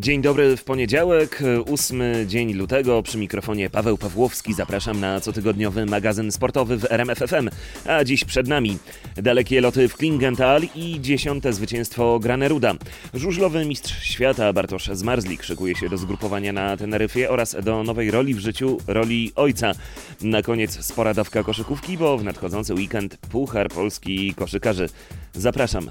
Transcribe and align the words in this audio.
Dzień 0.00 0.22
dobry 0.22 0.56
w 0.56 0.64
poniedziałek, 0.64 1.42
ósmy 1.66 2.24
dzień 2.26 2.52
lutego. 2.54 3.02
Przy 3.02 3.18
mikrofonie 3.18 3.70
Paweł 3.70 3.98
Pawłowski. 3.98 4.54
Zapraszam 4.54 5.00
na 5.00 5.20
cotygodniowy 5.20 5.86
magazyn 5.86 6.32
sportowy 6.32 6.76
w 6.76 6.92
RMFFM. 6.92 7.50
A 7.86 8.04
dziś 8.04 8.24
przed 8.24 8.48
nami 8.48 8.78
dalekie 9.16 9.60
loty 9.60 9.88
w 9.88 9.96
Klingenthal 9.96 10.62
i 10.74 11.00
dziesiąte 11.00 11.52
zwycięstwo 11.52 12.18
Graneruda. 12.18 12.74
Żużlowy 13.14 13.64
mistrz 13.64 14.02
świata 14.02 14.52
Bartosz 14.52 14.90
Zmarzlik 14.92 15.42
szykuje 15.42 15.74
się 15.74 15.88
do 15.88 15.98
zgrupowania 15.98 16.52
na 16.52 16.76
Teneryfie 16.76 17.30
oraz 17.30 17.56
do 17.62 17.82
nowej 17.82 18.10
roli 18.10 18.34
w 18.34 18.38
życiu, 18.38 18.78
roli 18.86 19.32
ojca. 19.36 19.72
Na 20.22 20.42
koniec 20.42 20.84
spora 20.84 21.14
dawka 21.14 21.42
koszykówki, 21.42 21.98
bo 21.98 22.18
w 22.18 22.24
nadchodzący 22.24 22.74
weekend 22.74 23.16
Puchar 23.16 23.68
Polski 23.68 24.34
Koszykarzy. 24.34 24.88
Zapraszam. 25.34 25.90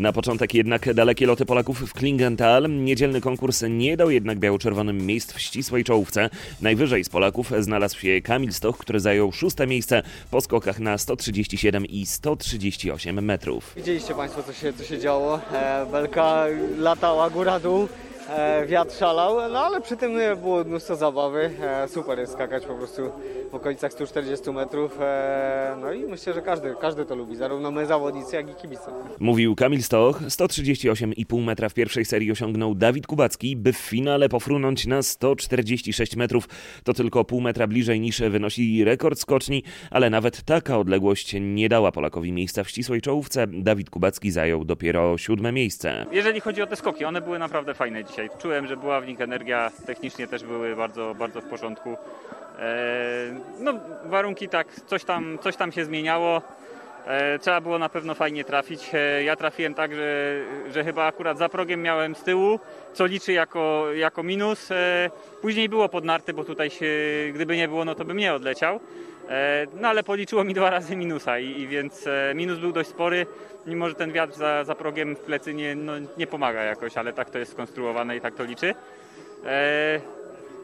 Na 0.00 0.12
początek 0.12 0.54
jednak 0.54 0.94
dalekie 0.94 1.26
loty 1.26 1.46
Polaków 1.46 1.80
w 1.80 1.92
Klingenthal. 1.92 2.70
Niedzielny 2.70 3.20
konkurs 3.20 3.64
nie 3.68 3.96
dał 3.96 4.10
jednak 4.10 4.38
biało-czerwonym 4.38 5.06
miejsc 5.06 5.32
w 5.32 5.40
ścisłej 5.40 5.84
czołówce. 5.84 6.30
Najwyżej 6.60 7.04
z 7.04 7.08
Polaków 7.08 7.52
znalazł 7.58 7.98
się 8.00 8.20
Kamil 8.20 8.52
Stoch, 8.52 8.78
który 8.78 9.00
zajął 9.00 9.32
szóste 9.32 9.66
miejsce 9.66 10.02
po 10.30 10.40
skokach 10.40 10.78
na 10.78 10.98
137 10.98 11.86
i 11.86 12.06
138 12.06 13.24
metrów. 13.24 13.72
Widzieliście 13.76 14.14
Państwo, 14.14 14.42
co 14.42 14.52
się, 14.52 14.72
co 14.72 14.84
się 14.84 14.98
działo. 14.98 15.40
E, 15.52 15.86
belka 15.92 16.44
latała 16.78 17.30
góra-dół. 17.30 17.88
E, 18.30 18.66
wiatr 18.66 18.94
szalał, 18.94 19.50
no 19.52 19.58
ale 19.58 19.80
przy 19.80 19.96
tym 19.96 20.18
e, 20.18 20.36
było 20.36 20.64
mnóstwo 20.64 20.96
zabawy. 20.96 21.50
E, 21.62 21.88
super 21.88 22.18
jest 22.18 22.32
skakać 22.32 22.66
po 22.66 22.74
prostu 22.74 23.02
w 23.50 23.54
okolicach 23.54 23.92
140 23.92 24.50
metrów. 24.50 24.98
No 25.80 25.92
i 25.92 26.04
myślę, 26.04 26.32
że 26.32 26.42
każdy, 26.42 26.74
każdy 26.80 27.04
to 27.04 27.14
lubi, 27.14 27.36
zarówno 27.36 27.70
my 27.70 27.86
zawodnicy, 27.86 28.36
jak 28.36 28.50
i 28.50 28.54
kibice. 28.54 28.90
Mówił 29.20 29.54
Kamil 29.54 29.82
Stoch. 29.82 30.22
138,5 30.22 31.44
metra 31.44 31.68
w 31.68 31.74
pierwszej 31.74 32.04
serii 32.04 32.32
osiągnął 32.32 32.74
Dawid 32.74 33.06
Kubacki, 33.06 33.56
by 33.56 33.72
w 33.72 33.76
finale 33.76 34.28
pofrunąć 34.28 34.86
na 34.86 35.02
146 35.02 36.16
metrów. 36.16 36.48
To 36.84 36.94
tylko 36.94 37.24
pół 37.24 37.40
metra 37.40 37.66
bliżej 37.66 38.00
niż 38.00 38.20
wynosi 38.20 38.84
rekord 38.84 39.18
skoczni, 39.18 39.62
ale 39.90 40.10
nawet 40.10 40.42
taka 40.42 40.78
odległość 40.78 41.36
nie 41.40 41.68
dała 41.68 41.92
Polakowi 41.92 42.32
miejsca 42.32 42.64
w 42.64 42.68
ścisłej 42.68 43.00
czołówce. 43.00 43.46
Dawid 43.46 43.90
Kubacki 43.90 44.30
zajął 44.30 44.64
dopiero 44.64 45.18
siódme 45.18 45.52
miejsce. 45.52 46.06
Jeżeli 46.12 46.40
chodzi 46.40 46.62
o 46.62 46.66
te 46.66 46.76
skoki, 46.76 47.04
one 47.04 47.20
były 47.20 47.38
naprawdę 47.38 47.74
fajne 47.74 48.04
dzisiaj. 48.04 48.19
Czułem, 48.38 48.66
że 48.66 48.76
była 48.76 49.00
w 49.00 49.06
nich 49.06 49.20
energia, 49.20 49.70
technicznie 49.86 50.26
też 50.26 50.44
były 50.44 50.76
bardzo, 50.76 51.14
bardzo 51.18 51.40
w 51.40 51.44
porządku. 51.44 51.90
Eee, 51.90 53.32
no, 53.60 53.72
warunki 54.04 54.48
tak, 54.48 54.66
coś 54.86 55.04
tam, 55.04 55.38
coś 55.42 55.56
tam 55.56 55.72
się 55.72 55.84
zmieniało. 55.84 56.42
Eee, 57.08 57.38
trzeba 57.38 57.60
było 57.60 57.78
na 57.78 57.88
pewno 57.88 58.14
fajnie 58.14 58.44
trafić. 58.44 58.90
Eee, 58.94 59.24
ja 59.24 59.36
trafiłem 59.36 59.74
tak, 59.74 59.94
że, 59.94 60.40
że 60.72 60.84
chyba 60.84 61.06
akurat 61.06 61.38
za 61.38 61.48
progiem 61.48 61.82
miałem 61.82 62.14
z 62.14 62.22
tyłu, 62.22 62.58
co 62.92 63.06
liczy 63.06 63.32
jako, 63.32 63.92
jako 63.92 64.22
minus. 64.22 64.68
Później 65.40 65.68
było 65.68 65.88
pod 65.88 66.04
narty, 66.04 66.32
bo 66.32 66.44
tutaj 66.44 66.70
się, 66.70 66.86
gdyby 67.34 67.56
nie 67.56 67.68
było, 67.68 67.84
no 67.84 67.94
to 67.94 68.04
bym 68.04 68.16
nie 68.16 68.34
odleciał. 68.34 68.80
Eee, 69.30 69.66
no 69.80 69.88
ale 69.88 70.02
policzyło 70.02 70.44
mi 70.44 70.54
dwa 70.54 70.70
razy 70.70 70.96
minusa 70.96 71.38
i, 71.38 71.60
i 71.60 71.66
więc 71.66 72.06
e, 72.06 72.32
minus 72.34 72.58
był 72.58 72.72
dość 72.72 72.88
spory, 72.88 73.26
mimo 73.66 73.88
że 73.88 73.94
ten 73.94 74.12
wiatr 74.12 74.34
za, 74.34 74.64
za 74.64 74.74
progiem 74.74 75.16
w 75.16 75.20
plecy 75.20 75.54
nie, 75.54 75.74
no, 75.74 75.92
nie 76.16 76.26
pomaga 76.26 76.62
jakoś, 76.62 76.96
ale 76.96 77.12
tak 77.12 77.30
to 77.30 77.38
jest 77.38 77.52
skonstruowane 77.52 78.16
i 78.16 78.20
tak 78.20 78.34
to 78.34 78.44
liczy. 78.44 78.74
Eee, 79.46 80.00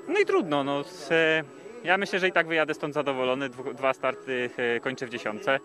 no 0.08 0.20
i 0.20 0.26
trudno, 0.26 0.64
no, 0.64 0.84
e, 1.10 1.42
ja 1.84 1.98
myślę, 1.98 2.18
że 2.18 2.28
i 2.28 2.32
tak 2.32 2.46
wyjadę 2.46 2.74
stąd 2.74 2.94
zadowolony, 2.94 3.48
dwa 3.76 3.92
starty 3.92 4.50
e, 4.56 4.80
kończę 4.80 5.06
w 5.06 5.10
dziesiątce. 5.10 5.58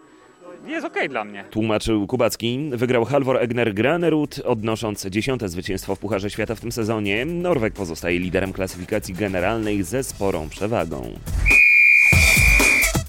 Jest 0.66 0.86
okej 0.86 1.10
dla 1.10 1.24
mnie. 1.24 1.44
Tłumaczył 1.52 2.08
Kubacki. 2.08 2.70
Wygrał 2.74 3.06
Halvor 3.06 3.38
Egner 3.38 3.74
Granerud, 3.74 4.40
odnosząc 4.46 5.06
dziesiąte 5.06 5.50
zwycięstwo 5.50 5.96
w 5.96 6.00
Pucharze 6.00 6.30
Świata 6.30 6.56
w 6.56 6.60
tym 6.60 6.72
sezonie. 6.72 7.26
Norweg 7.26 7.74
pozostaje 7.74 8.20
liderem 8.20 8.54
klasyfikacji 8.54 9.14
generalnej 9.14 9.84
ze 9.84 10.04
sporą 10.04 10.50
przewagą. 10.50 11.14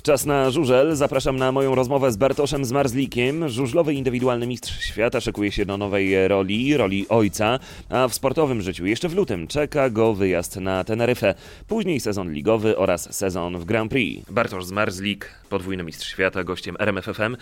Czas 0.02 0.26
na 0.26 0.50
żużel. 0.50 0.96
Zapraszam 0.96 1.36
na 1.36 1.52
moją 1.52 1.74
rozmowę 1.74 2.12
z 2.12 2.16
Bartoszem 2.16 2.64
Zmarzlikiem. 2.64 3.48
Żużlowy 3.48 3.94
indywidualny 3.94 4.46
mistrz 4.46 4.80
świata 4.80 5.20
szykuje 5.20 5.52
się 5.52 5.66
do 5.66 5.76
nowej 5.76 6.28
roli, 6.28 6.76
roli 6.76 7.08
ojca, 7.08 7.58
a 7.88 8.08
w 8.08 8.14
sportowym 8.14 8.62
życiu 8.62 8.86
jeszcze 8.86 9.08
w 9.08 9.14
lutym 9.14 9.46
czeka 9.46 9.90
go 9.90 10.14
wyjazd 10.14 10.56
na 10.56 10.84
Teneryfę, 10.84 11.34
później 11.68 12.00
sezon 12.00 12.32
ligowy 12.32 12.76
oraz 12.76 13.14
sezon 13.14 13.58
w 13.58 13.64
Grand 13.64 13.90
Prix. 13.90 14.30
Bartosz 14.30 14.64
Zmarzlik, 14.64 15.28
podwójny 15.48 15.82
mistrz 15.82 16.08
świata, 16.08 16.44
gościem 16.44 16.76
RMFFM. 16.78 17.36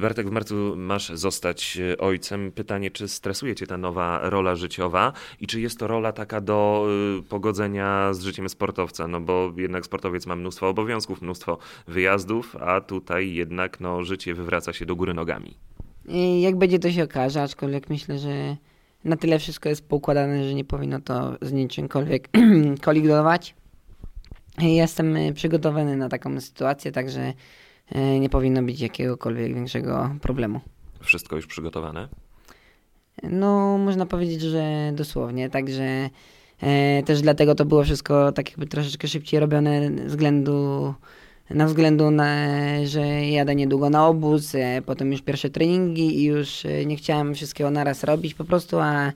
Bartek, 0.00 0.28
w 0.28 0.30
marcu 0.30 0.74
masz 0.76 1.08
zostać 1.08 1.78
ojcem. 1.98 2.52
Pytanie, 2.52 2.90
czy 2.90 3.08
stresuje 3.08 3.54
cię 3.54 3.66
ta 3.66 3.78
nowa 3.78 4.20
rola 4.30 4.56
życiowa 4.56 5.12
i 5.40 5.46
czy 5.46 5.60
jest 5.60 5.78
to 5.78 5.86
rola 5.86 6.12
taka 6.12 6.40
do 6.40 6.86
y, 7.18 7.22
pogodzenia 7.22 8.14
z 8.14 8.22
życiem 8.22 8.48
sportowca? 8.48 9.08
No 9.08 9.20
bo 9.20 9.52
jednak 9.56 9.84
sportowiec 9.84 10.26
ma 10.26 10.36
mnóstwo 10.36 10.68
obowiązków, 10.68 11.22
mnóstwo 11.22 11.58
wyjazdów, 11.88 12.56
a 12.56 12.80
tutaj 12.80 13.34
jednak 13.34 13.80
no, 13.80 14.02
życie 14.02 14.34
wywraca 14.34 14.72
się 14.72 14.86
do 14.86 14.96
góry 14.96 15.14
nogami. 15.14 15.54
I 16.08 16.40
Jak 16.40 16.56
będzie, 16.56 16.78
to 16.78 16.92
się 16.92 17.04
okaże, 17.04 17.42
aczkolwiek 17.42 17.90
myślę, 17.90 18.18
że 18.18 18.56
na 19.04 19.16
tyle 19.16 19.38
wszystko 19.38 19.68
jest 19.68 19.88
poukładane, 19.88 20.44
że 20.44 20.54
nie 20.54 20.64
powinno 20.64 21.00
to 21.00 21.36
z 21.42 21.52
niczymkolwiek 21.52 22.28
kolidować. 22.84 23.54
Jestem 24.58 25.16
przygotowany 25.34 25.96
na 25.96 26.08
taką 26.08 26.40
sytuację, 26.40 26.92
także 26.92 27.32
y, 27.96 28.20
nie 28.20 28.28
powinno 28.28 28.62
być 28.62 28.80
jakiegokolwiek 28.80 29.54
większego 29.54 30.10
problemu. 30.22 30.60
Wszystko 31.00 31.36
już 31.36 31.46
przygotowane? 31.46 32.08
No, 33.22 33.78
można 33.78 34.06
powiedzieć, 34.06 34.40
że 34.40 34.92
dosłownie, 34.94 35.50
także 35.50 36.10
e, 36.60 37.02
też 37.02 37.22
dlatego 37.22 37.54
to 37.54 37.64
było 37.64 37.84
wszystko 37.84 38.32
tak 38.32 38.50
jakby 38.50 38.66
troszeczkę 38.66 39.08
szybciej 39.08 39.40
robione 39.40 39.90
względu, 39.90 40.94
na 41.50 41.66
względu 41.66 42.10
na, 42.10 42.46
że 42.84 43.26
jadę 43.26 43.54
niedługo 43.54 43.90
na 43.90 44.06
obóz, 44.06 44.54
e, 44.54 44.82
potem 44.86 45.12
już 45.12 45.22
pierwsze 45.22 45.50
treningi 45.50 46.18
i 46.18 46.24
już 46.24 46.64
e, 46.64 46.86
nie 46.86 46.96
chciałem 46.96 47.34
wszystkiego 47.34 47.70
naraz 47.70 48.04
robić 48.04 48.34
po 48.34 48.44
prostu, 48.44 48.78
a, 48.78 49.12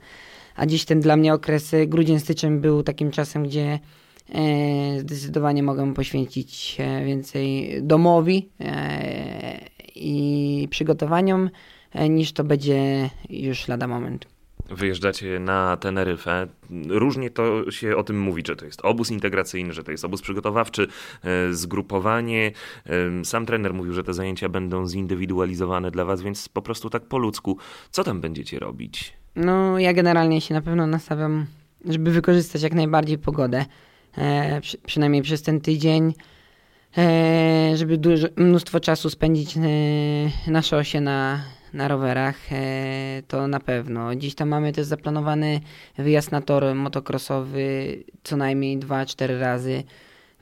a 0.55 0.65
dziś 0.65 0.85
ten 0.85 0.99
dla 0.99 1.15
mnie 1.17 1.33
okres 1.33 1.73
e, 1.73 1.87
grudzień, 1.87 2.19
styczeń 2.19 2.59
był 2.59 2.83
takim 2.83 3.11
czasem, 3.11 3.43
gdzie 3.43 3.79
zdecydowanie 4.97 5.63
mogę 5.63 5.93
poświęcić 5.93 6.77
więcej 7.05 7.77
domowi 7.81 8.49
i 9.95 10.67
przygotowaniom, 10.71 11.49
niż 12.09 12.33
to 12.33 12.43
będzie 12.43 13.09
już 13.29 13.67
lada 13.67 13.87
moment. 13.87 14.32
Wyjeżdżacie 14.69 15.39
na 15.39 15.77
Teneryfę. 15.77 16.47
Różnie 16.89 17.29
to 17.29 17.71
się 17.71 17.95
o 17.95 18.03
tym 18.03 18.19
mówi, 18.19 18.43
że 18.47 18.55
to 18.55 18.65
jest 18.65 18.81
obóz 18.81 19.11
integracyjny, 19.11 19.73
że 19.73 19.83
to 19.83 19.91
jest 19.91 20.05
obóz 20.05 20.21
przygotowawczy, 20.21 20.87
e, 21.23 21.53
zgrupowanie. 21.53 22.51
E, 22.85 23.25
Sam 23.25 23.45
trener 23.45 23.73
mówił, 23.73 23.93
że 23.93 24.03
te 24.03 24.13
zajęcia 24.13 24.49
będą 24.49 24.87
zindywidualizowane 24.87 25.91
dla 25.91 26.05
was, 26.05 26.21
więc 26.21 26.49
po 26.49 26.61
prostu 26.61 26.89
tak 26.89 27.05
po 27.05 27.17
ludzku. 27.17 27.57
Co 27.91 28.03
tam 28.03 28.21
będziecie 28.21 28.59
robić? 28.59 29.13
No, 29.35 29.79
ja 29.79 29.93
generalnie 29.93 30.41
się 30.41 30.53
na 30.53 30.61
pewno 30.61 30.87
nastawiam, 30.87 31.45
żeby 31.85 32.11
wykorzystać 32.11 32.61
jak 32.61 32.73
najbardziej 32.73 33.17
pogodę. 33.17 33.65
E, 34.17 34.61
przy, 34.61 34.77
przynajmniej 34.77 35.21
przez 35.21 35.41
ten 35.41 35.61
tydzień, 35.61 36.13
e, 36.97 37.71
żeby 37.75 37.97
dużo, 37.97 38.27
mnóstwo 38.35 38.79
czasu 38.79 39.09
spędzić 39.09 39.57
e, 39.57 39.61
na 40.51 40.61
szosie, 40.61 41.01
na, 41.01 41.43
na 41.73 41.87
rowerach. 41.87 42.53
E, 42.53 43.23
to 43.27 43.47
na 43.47 43.59
pewno. 43.59 44.15
Dziś 44.15 44.35
tam 44.35 44.49
mamy 44.49 44.73
też 44.73 44.85
zaplanowany 44.85 45.59
wyjazd 45.97 46.31
na 46.31 46.41
tor 46.41 46.75
motocrossowy 46.75 47.97
co 48.23 48.37
najmniej 48.37 48.79
2-4 48.79 49.39
razy. 49.39 49.83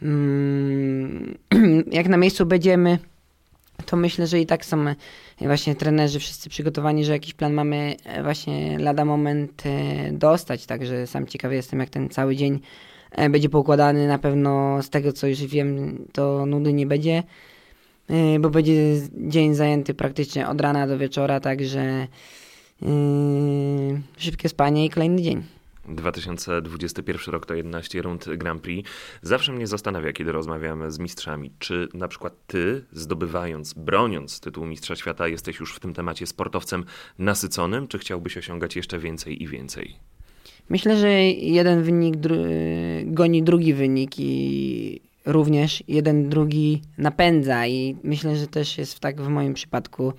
Mm, 0.01 1.37
jak 1.91 2.07
na 2.07 2.17
miejscu 2.17 2.45
będziemy, 2.45 2.99
to 3.85 3.97
myślę, 3.97 4.27
że 4.27 4.39
i 4.39 4.45
tak 4.45 4.65
są 4.65 4.87
e, 4.87 4.95
właśnie 5.39 5.75
trenerzy 5.75 6.19
wszyscy 6.19 6.49
przygotowani, 6.49 7.05
że 7.05 7.11
jakiś 7.11 7.33
plan 7.33 7.53
mamy 7.53 7.95
e, 8.05 8.23
właśnie 8.23 8.79
lada 8.79 9.05
moment 9.05 9.63
dostać, 10.11 10.65
także 10.65 11.07
sam 11.07 11.27
ciekawy 11.27 11.55
jestem, 11.55 11.79
jak 11.79 11.89
ten 11.89 12.09
cały 12.09 12.35
dzień 12.35 12.59
będzie 13.29 13.49
poukładany. 13.49 14.07
Na 14.07 14.19
pewno 14.19 14.83
z 14.83 14.89
tego, 14.89 15.13
co 15.13 15.27
już 15.27 15.45
wiem, 15.45 15.97
to 16.13 16.45
nudy 16.45 16.73
nie 16.73 16.85
będzie, 16.85 17.23
bo 18.39 18.49
będzie 18.49 19.01
dzień 19.17 19.55
zajęty 19.55 19.93
praktycznie 19.93 20.47
od 20.47 20.61
rana 20.61 20.87
do 20.87 20.97
wieczora, 20.97 21.39
także 21.39 21.81
e, 21.81 22.07
szybkie 24.17 24.49
spanie 24.49 24.85
i 24.85 24.89
kolejny 24.89 25.21
dzień. 25.21 25.43
2021 25.89 27.33
rok 27.33 27.45
to 27.45 27.53
11 27.53 28.01
rund 28.01 28.25
Grand 28.37 28.61
Prix. 28.61 28.89
Zawsze 29.21 29.51
mnie 29.51 29.67
zastanawia, 29.67 30.13
kiedy 30.13 30.31
rozmawiamy 30.31 30.91
z 30.91 30.99
mistrzami, 30.99 31.51
czy 31.59 31.87
na 31.93 32.07
przykład 32.07 32.33
ty, 32.47 32.85
zdobywając, 32.93 33.73
broniąc 33.73 34.39
tytułu 34.39 34.67
Mistrza 34.67 34.95
Świata, 34.95 35.27
jesteś 35.27 35.59
już 35.59 35.75
w 35.75 35.79
tym 35.79 35.93
temacie 35.93 36.27
sportowcem 36.27 36.85
nasyconym, 37.19 37.87
czy 37.87 37.99
chciałbyś 37.99 38.37
osiągać 38.37 38.75
jeszcze 38.75 38.99
więcej 38.99 39.43
i 39.43 39.47
więcej? 39.47 39.95
Myślę, 40.69 40.97
że 40.97 41.11
jeden 41.23 41.83
wynik 41.83 42.15
dru- 42.15 42.45
goni 43.05 43.43
drugi 43.43 43.73
wynik 43.73 44.19
i 44.19 45.01
również 45.25 45.83
jeden 45.87 46.29
drugi 46.29 46.81
napędza 46.97 47.67
i 47.67 47.95
myślę, 48.03 48.35
że 48.35 48.47
też 48.47 48.77
jest 48.77 48.99
tak 48.99 49.21
w 49.21 49.27
moim 49.27 49.53
przypadku, 49.53 50.13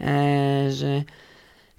e, 0.00 0.66
że 0.70 1.02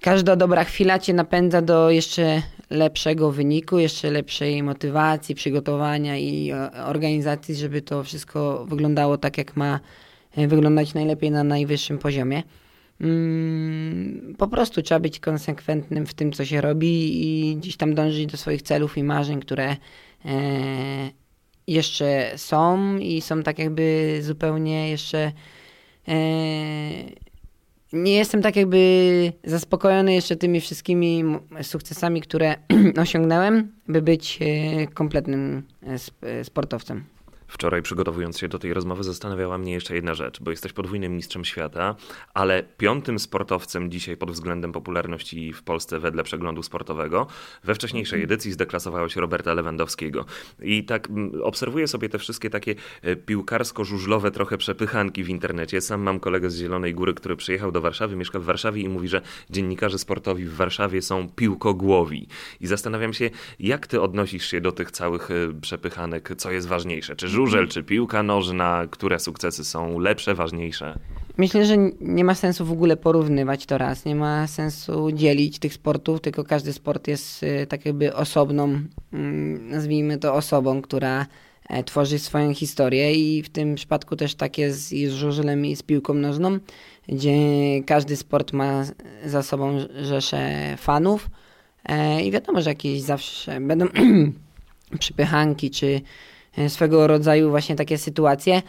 każda 0.00 0.36
dobra 0.36 0.64
chwila 0.64 0.98
cię 0.98 1.14
napędza 1.14 1.62
do 1.62 1.90
jeszcze 1.90 2.42
lepszego 2.70 3.32
wyniku, 3.32 3.78
jeszcze 3.78 4.10
lepszej 4.10 4.62
motywacji, 4.62 5.34
przygotowania 5.34 6.18
i 6.18 6.52
organizacji, 6.84 7.54
żeby 7.54 7.82
to 7.82 8.04
wszystko 8.04 8.66
wyglądało 8.68 9.18
tak, 9.18 9.38
jak 9.38 9.56
ma 9.56 9.80
e, 10.36 10.48
wyglądać 10.48 10.94
najlepiej 10.94 11.30
na 11.30 11.44
najwyższym 11.44 11.98
poziomie. 11.98 12.42
Mm, 13.00 14.34
po 14.38 14.48
prostu 14.48 14.82
trzeba 14.82 15.00
być 15.00 15.20
konsekwentnym 15.20 16.06
w 16.06 16.14
tym, 16.14 16.32
co 16.32 16.44
się 16.44 16.60
robi 16.60 17.22
i 17.26 17.56
gdzieś 17.56 17.76
tam 17.76 17.94
dążyć 17.94 18.26
do 18.26 18.36
swoich 18.36 18.62
celów 18.62 18.98
i 18.98 19.02
marzeń, 19.04 19.40
które 19.40 19.76
e, 20.24 21.10
jeszcze 21.66 22.32
są 22.36 22.96
i 22.98 23.20
są 23.20 23.42
tak 23.42 23.58
jakby 23.58 24.18
zupełnie 24.22 24.90
jeszcze 24.90 25.32
nie 27.92 28.12
jestem 28.12 28.42
tak 28.42 28.56
jakby 28.56 29.32
zaspokojony 29.44 30.14
jeszcze 30.14 30.36
tymi 30.36 30.60
wszystkimi 30.60 31.24
sukcesami, 31.62 32.20
które 32.20 32.54
osiągnąłem, 33.02 33.72
by 33.88 34.02
być 34.02 34.38
kompletnym 34.94 35.62
sportowcem. 36.42 37.15
Wczoraj 37.48 37.82
przygotowując 37.82 38.38
się 38.38 38.48
do 38.48 38.58
tej 38.58 38.74
rozmowy 38.74 39.04
zastanawiała 39.04 39.58
mnie 39.58 39.72
jeszcze 39.72 39.94
jedna 39.94 40.14
rzecz, 40.14 40.40
bo 40.40 40.50
jesteś 40.50 40.72
podwójnym 40.72 41.16
mistrzem 41.16 41.44
świata, 41.44 41.96
ale 42.34 42.62
piątym 42.62 43.18
sportowcem 43.18 43.90
dzisiaj 43.90 44.16
pod 44.16 44.30
względem 44.30 44.72
popularności 44.72 45.52
w 45.52 45.62
Polsce 45.62 45.98
wedle 46.00 46.22
przeglądu 46.22 46.62
sportowego. 46.62 47.26
We 47.64 47.74
wcześniejszej 47.74 48.16
mhm. 48.16 48.32
edycji 48.32 48.52
zdeklasowałeś 48.52 49.16
Roberta 49.16 49.54
Lewandowskiego. 49.54 50.24
I 50.62 50.84
tak 50.84 51.10
mm, 51.10 51.42
obserwuję 51.42 51.88
sobie 51.88 52.08
te 52.08 52.18
wszystkie 52.18 52.50
takie 52.50 52.74
e, 53.02 53.16
piłkarsko-żużlowe 53.16 54.30
trochę 54.30 54.58
przepychanki 54.58 55.24
w 55.24 55.28
internecie. 55.28 55.80
Sam 55.80 56.00
mam 56.00 56.20
kolegę 56.20 56.50
z 56.50 56.56
Zielonej 56.56 56.94
Góry, 56.94 57.14
który 57.14 57.36
przyjechał 57.36 57.72
do 57.72 57.80
Warszawy, 57.80 58.16
mieszka 58.16 58.38
w 58.38 58.44
Warszawie 58.44 58.82
i 58.82 58.88
mówi, 58.88 59.08
że 59.08 59.22
dziennikarze 59.50 59.98
sportowi 59.98 60.44
w 60.44 60.54
Warszawie 60.54 61.02
są 61.02 61.28
piłkogłowi. 61.28 62.28
I 62.60 62.66
zastanawiam 62.66 63.12
się, 63.12 63.30
jak 63.60 63.86
ty 63.86 64.00
odnosisz 64.00 64.46
się 64.46 64.60
do 64.60 64.72
tych 64.72 64.90
całych 64.90 65.30
e, 65.30 65.34
przepychanek, 65.60 66.30
co 66.36 66.50
jest 66.50 66.68
ważniejsze? 66.68 67.16
Czy 67.16 67.28
żużel 67.36 67.68
czy 67.68 67.82
piłka 67.82 68.22
nożna, 68.22 68.86
które 68.90 69.18
sukcesy 69.18 69.64
są 69.64 69.98
lepsze, 69.98 70.34
ważniejsze? 70.34 70.98
Myślę, 71.36 71.66
że 71.66 71.76
nie 72.00 72.24
ma 72.24 72.34
sensu 72.34 72.64
w 72.64 72.72
ogóle 72.72 72.96
porównywać 72.96 73.66
to 73.66 73.78
raz. 73.78 74.04
Nie 74.04 74.14
ma 74.14 74.46
sensu 74.46 75.12
dzielić 75.12 75.58
tych 75.58 75.74
sportów, 75.74 76.20
tylko 76.20 76.44
każdy 76.44 76.72
sport 76.72 77.08
jest 77.08 77.42
y, 77.42 77.66
tak 77.68 77.86
jakby 77.86 78.14
osobną, 78.14 78.80
mm, 79.12 79.68
nazwijmy 79.68 80.18
to 80.18 80.34
osobą, 80.34 80.82
która 80.82 81.26
e, 81.68 81.84
tworzy 81.84 82.18
swoją 82.18 82.54
historię 82.54 83.14
i 83.14 83.42
w 83.42 83.48
tym 83.48 83.74
przypadku 83.74 84.16
też 84.16 84.34
tak 84.34 84.58
jest 84.58 84.92
i 84.92 85.06
z 85.06 85.12
żużlem 85.12 85.66
i 85.66 85.76
z 85.76 85.82
piłką 85.82 86.14
nożną, 86.14 86.58
gdzie 87.08 87.36
każdy 87.86 88.16
sport 88.16 88.52
ma 88.52 88.84
za 89.24 89.42
sobą 89.42 89.78
rzesze 90.02 90.74
fanów 90.78 91.28
e, 91.84 92.22
i 92.22 92.30
wiadomo, 92.30 92.60
że 92.60 92.70
jakieś 92.70 93.02
zawsze 93.02 93.60
będą 93.60 93.86
przypychanki 94.98 95.70
czy 95.70 96.00
swego 96.68 97.06
rodzaju 97.06 97.50
właśnie 97.50 97.76
takie 97.76 97.98
sytuacje, 97.98 98.62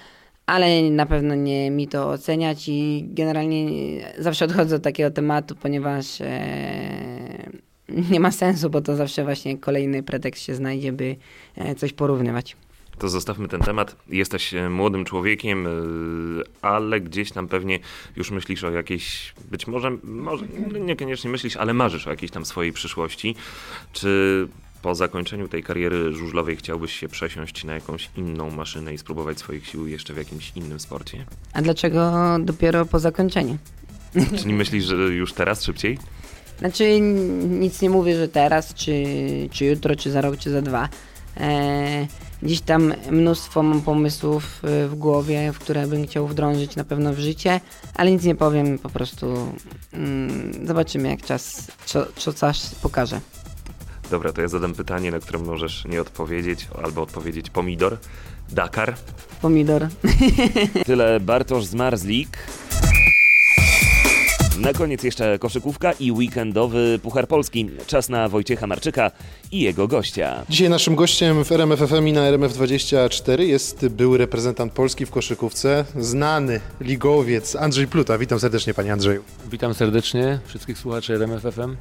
ale 0.45 0.81
na 0.91 1.05
pewno 1.05 1.35
nie 1.35 1.71
mi 1.71 1.87
to 1.87 2.09
oceniać 2.09 2.67
i 2.67 3.05
generalnie 3.07 3.65
zawsze 4.19 4.45
odchodzę 4.45 4.75
od 4.75 4.83
takiego 4.83 5.11
tematu, 5.11 5.55
ponieważ 5.55 6.21
e, 6.21 7.51
nie 8.11 8.19
ma 8.19 8.31
sensu, 8.31 8.69
bo 8.69 8.81
to 8.81 8.95
zawsze 8.95 9.23
właśnie 9.23 9.57
kolejny 9.57 10.03
pretekst 10.03 10.43
się 10.43 10.55
znajdzie, 10.55 10.91
by 10.91 11.15
e, 11.55 11.75
coś 11.75 11.93
porównywać. 11.93 12.55
To 12.99 13.09
zostawmy 13.09 13.47
ten 13.47 13.61
temat. 13.61 13.95
Jesteś 14.09 14.53
młodym 14.69 15.05
człowiekiem, 15.05 15.67
ale 16.61 17.01
gdzieś 17.01 17.31
tam 17.31 17.47
pewnie 17.47 17.79
już 18.15 18.31
myślisz 18.31 18.63
o 18.63 18.71
jakiejś, 18.71 19.33
być 19.51 19.67
może, 19.67 19.91
może 20.03 20.45
niekoniecznie 20.79 21.29
myślisz, 21.29 21.57
ale 21.57 21.73
marzysz 21.73 22.07
o 22.07 22.09
jakiejś 22.09 22.31
tam 22.31 22.45
swojej 22.45 22.73
przyszłości. 22.73 23.35
Czy 23.93 24.47
po 24.81 24.95
zakończeniu 24.95 25.47
tej 25.47 25.63
kariery 25.63 26.13
żużlowej 26.13 26.55
chciałbyś 26.55 26.99
się 26.99 27.07
przesiąść 27.07 27.63
na 27.63 27.73
jakąś 27.73 28.09
inną 28.17 28.49
maszynę 28.49 28.93
i 28.93 28.97
spróbować 28.97 29.39
swoich 29.39 29.67
sił 29.67 29.87
jeszcze 29.87 30.13
w 30.13 30.17
jakimś 30.17 30.51
innym 30.55 30.79
sporcie? 30.79 31.25
A 31.53 31.61
dlaczego 31.61 32.11
dopiero 32.39 32.85
po 32.85 32.99
zakończeniu? 32.99 33.57
Czyli 34.39 34.53
myślisz, 34.53 34.85
że 34.85 34.95
już 34.95 35.33
teraz 35.33 35.63
szybciej? 35.63 35.97
Znaczy 36.59 36.99
nic 37.49 37.81
nie 37.81 37.89
mówię, 37.89 38.15
że 38.15 38.27
teraz, 38.27 38.73
czy, 38.73 39.03
czy 39.51 39.65
jutro, 39.65 39.95
czy 39.95 40.11
za 40.11 40.21
rok, 40.21 40.37
czy 40.37 40.51
za 40.51 40.61
dwa. 40.61 40.89
E, 41.39 42.07
dziś 42.43 42.61
tam 42.61 42.93
mnóstwo 43.11 43.63
mam 43.63 43.81
pomysłów 43.81 44.61
e, 44.63 44.87
w 44.87 44.95
głowie, 44.95 45.51
w 45.53 45.59
które 45.59 45.87
bym 45.87 46.07
chciał 46.07 46.27
wdrążyć 46.27 46.75
na 46.75 46.83
pewno 46.83 47.13
w 47.13 47.19
życie, 47.19 47.61
ale 47.93 48.11
nic 48.11 48.23
nie 48.23 48.35
powiem, 48.35 48.79
po 48.79 48.89
prostu 48.89 49.53
mm, 49.93 50.67
zobaczymy 50.67 51.09
jak 51.09 51.21
czas, 51.21 51.71
co, 51.85 52.05
co 52.15 52.33
czas 52.33 52.75
pokaże. 52.75 53.21
Dobra, 54.11 54.33
to 54.33 54.41
ja 54.41 54.47
zadam 54.47 54.73
pytanie, 54.73 55.11
na 55.11 55.19
które 55.19 55.39
możesz 55.39 55.85
nie 55.85 56.01
odpowiedzieć, 56.01 56.67
albo 56.83 57.01
odpowiedzieć 57.01 57.49
pomidor. 57.49 57.97
Dakar. 58.49 58.95
Pomidor. 59.41 59.87
Tyle 60.85 61.19
Bartosz 61.19 61.65
Zmarzlik. 61.65 62.37
Na 64.59 64.73
koniec 64.73 65.03
jeszcze 65.03 65.39
koszykówka 65.39 65.91
i 65.91 66.11
weekendowy 66.11 66.99
Puchar 67.03 67.27
Polski. 67.27 67.69
Czas 67.87 68.09
na 68.09 68.29
Wojciecha 68.29 68.67
Marczyka 68.67 69.11
i 69.51 69.59
jego 69.59 69.87
gościa. 69.87 70.45
Dzisiaj 70.49 70.69
naszym 70.69 70.95
gościem 70.95 71.45
w 71.45 71.51
RMFFM 71.51 72.07
i 72.07 72.13
na 72.13 72.31
RMF24 72.31 73.39
jest 73.39 73.87
były 73.87 74.17
reprezentant 74.17 74.73
Polski 74.73 75.05
w 75.05 75.11
koszykówce, 75.11 75.85
znany 75.95 76.59
ligowiec 76.81 77.55
Andrzej 77.55 77.87
Pluta. 77.87 78.17
Witam 78.17 78.39
serdecznie 78.39 78.73
panie 78.73 78.93
Andrzeju. 78.93 79.23
Witam 79.51 79.73
serdecznie 79.73 80.39
wszystkich 80.45 80.77
słuchaczy 80.77 81.13
RMFFM. 81.15 81.75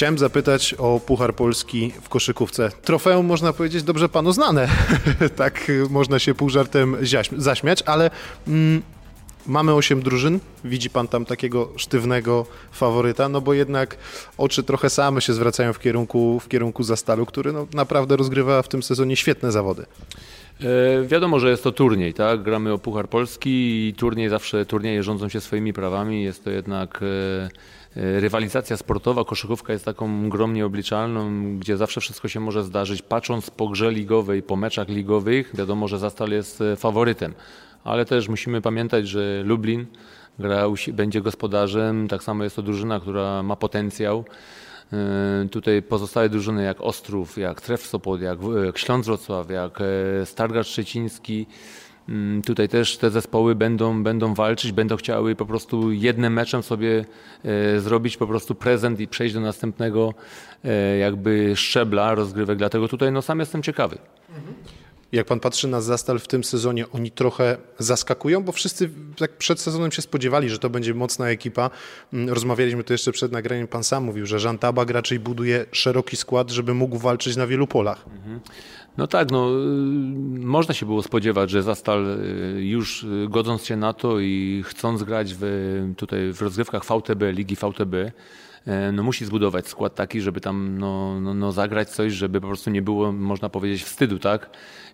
Chciałem 0.00 0.18
zapytać 0.18 0.74
o 0.78 1.00
Puchar 1.06 1.34
Polski 1.34 1.92
w 2.02 2.08
koszykówce. 2.08 2.70
Trofeum 2.82 3.26
można 3.26 3.52
powiedzieć 3.52 3.82
dobrze 3.82 4.08
panu 4.08 4.32
znane. 4.32 4.68
tak 5.36 5.72
można 5.90 6.18
się 6.18 6.34
pół 6.34 6.48
żartem 6.48 6.96
zaśmiać, 7.36 7.82
ale 7.86 8.10
mm, 8.48 8.82
mamy 9.46 9.74
osiem 9.74 10.02
drużyn. 10.02 10.40
Widzi 10.64 10.90
pan 10.90 11.08
tam 11.08 11.24
takiego 11.24 11.68
sztywnego 11.76 12.46
faworyta, 12.72 13.28
no 13.28 13.40
bo 13.40 13.54
jednak 13.54 13.96
oczy 14.38 14.62
trochę 14.62 14.90
same 14.90 15.20
się 15.20 15.32
zwracają 15.32 15.72
w 15.72 15.78
kierunku, 15.78 16.40
w 16.40 16.48
kierunku 16.48 16.82
Zastalu, 16.82 17.26
który 17.26 17.52
no, 17.52 17.66
naprawdę 17.74 18.16
rozgrywa 18.16 18.62
w 18.62 18.68
tym 18.68 18.82
sezonie 18.82 19.16
świetne 19.16 19.52
zawody. 19.52 19.86
E, 20.60 21.06
wiadomo, 21.06 21.40
że 21.40 21.50
jest 21.50 21.62
to 21.62 21.72
turniej, 21.72 22.14
tak? 22.14 22.42
Gramy 22.42 22.72
o 22.72 22.78
Puchar 22.78 23.08
Polski 23.08 23.88
i 23.88 23.94
turniej 23.94 24.28
zawsze, 24.28 24.66
turnieje 24.66 25.02
rządzą 25.02 25.28
się 25.28 25.40
swoimi 25.40 25.72
prawami. 25.72 26.22
Jest 26.22 26.44
to 26.44 26.50
jednak 26.50 27.00
E, 27.02 27.79
rywalizacja 27.96 28.76
sportowa, 28.76 29.24
koszykówka 29.24 29.72
jest 29.72 29.84
taką 29.84 30.28
grą 30.28 30.48
nieobliczalną, 30.48 31.30
gdzie 31.58 31.76
zawsze 31.76 32.00
wszystko 32.00 32.28
się 32.28 32.40
może 32.40 32.64
zdarzyć. 32.64 33.02
Patrząc 33.02 33.50
po 33.50 33.68
grze 33.68 33.92
ligowej, 33.92 34.42
po 34.42 34.56
meczach 34.56 34.88
ligowych, 34.88 35.56
wiadomo, 35.56 35.88
że 35.88 35.98
Zastal 35.98 36.30
jest 36.30 36.60
e, 36.60 36.76
faworytem. 36.76 37.34
Ale 37.84 38.04
też 38.04 38.28
musimy 38.28 38.60
pamiętać, 38.60 39.08
że 39.08 39.42
Lublin 39.44 39.86
gra, 40.38 40.64
będzie 40.92 41.20
gospodarzem, 41.20 42.08
tak 42.08 42.22
samo 42.22 42.44
jest 42.44 42.56
to 42.56 42.62
drużyna, 42.62 43.00
która 43.00 43.42
ma 43.42 43.56
potencjał. 43.56 44.24
E, 44.92 45.48
tutaj 45.50 45.82
pozostałe 45.82 46.28
drużyny 46.28 46.62
jak 46.64 46.80
Ostrów, 46.80 47.38
jak 47.38 47.60
Tref 47.60 47.86
Sopot, 47.86 48.20
jak 48.20 48.38
Śląsk 48.78 49.06
Wrocław, 49.06 49.50
jak 49.50 49.78
Stargard 50.24 50.68
Szczeciński, 50.68 51.46
tutaj 52.44 52.68
też 52.68 52.96
te 52.96 53.10
zespoły 53.10 53.54
będą, 53.54 54.02
będą 54.02 54.34
walczyć, 54.34 54.72
będą 54.72 54.96
chciały 54.96 55.36
po 55.36 55.46
prostu 55.46 55.92
jednym 55.92 56.32
meczem 56.32 56.62
sobie 56.62 57.04
e, 57.44 57.80
zrobić 57.80 58.16
po 58.16 58.26
prostu 58.26 58.54
prezent 58.54 59.00
i 59.00 59.08
przejść 59.08 59.34
do 59.34 59.40
następnego 59.40 60.14
e, 60.64 60.98
jakby 60.98 61.56
szczebla 61.56 62.14
rozgrywek. 62.14 62.58
Dlatego 62.58 62.88
tutaj 62.88 63.12
no 63.12 63.22
sam 63.22 63.40
jestem 63.40 63.62
ciekawy. 63.62 63.98
Jak 65.12 65.26
pan 65.26 65.40
patrzy 65.40 65.68
na 65.68 65.80
Zastal 65.80 66.18
w 66.18 66.28
tym 66.28 66.44
sezonie, 66.44 66.90
oni 66.90 67.10
trochę 67.10 67.56
zaskakują, 67.78 68.44
bo 68.44 68.52
wszyscy 68.52 68.90
tak 69.18 69.36
przed 69.36 69.60
sezonem 69.60 69.92
się 69.92 70.02
spodziewali, 70.02 70.50
że 70.50 70.58
to 70.58 70.70
będzie 70.70 70.94
mocna 70.94 71.28
ekipa. 71.28 71.70
Mm, 72.12 72.28
rozmawialiśmy 72.28 72.84
to 72.84 72.94
jeszcze 72.94 73.12
przed 73.12 73.32
nagraniem, 73.32 73.68
pan 73.68 73.84
sam 73.84 74.04
mówił, 74.04 74.26
że 74.26 74.38
Jean 74.38 74.58
Tabak 74.58 74.90
raczej 74.90 75.18
buduje 75.18 75.66
szeroki 75.72 76.16
skład, 76.16 76.50
żeby 76.50 76.74
mógł 76.74 76.98
walczyć 76.98 77.36
na 77.36 77.46
wielu 77.46 77.66
polach. 77.66 78.04
No 78.98 79.06
tak, 79.06 79.30
no, 79.30 79.50
y, 79.50 79.54
można 80.40 80.74
się 80.74 80.86
było 80.86 81.02
spodziewać, 81.02 81.50
że 81.50 81.62
Zastal 81.62 82.06
y, 82.06 82.64
już 82.64 83.02
y, 83.02 83.26
godząc 83.28 83.64
się 83.64 83.76
na 83.76 83.92
to 83.92 84.20
i 84.20 84.62
chcąc 84.66 85.02
grać 85.02 85.34
w, 85.38 85.44
tutaj 85.96 86.32
w 86.32 86.42
rozgrywkach 86.42 86.84
VTB, 86.84 87.22
Ligi 87.32 87.56
VTB, 87.56 87.94
no 88.92 89.02
musi 89.02 89.24
zbudować 89.24 89.68
skład 89.68 89.94
taki, 89.94 90.20
żeby 90.20 90.40
tam 90.40 90.78
no, 90.78 91.20
no, 91.20 91.34
no 91.34 91.52
zagrać 91.52 91.90
coś, 91.90 92.12
żeby 92.12 92.40
po 92.40 92.46
prostu 92.46 92.70
nie 92.70 92.82
było, 92.82 93.12
można 93.12 93.48
powiedzieć, 93.48 93.82
wstydu, 93.82 94.18
tak? 94.18 94.50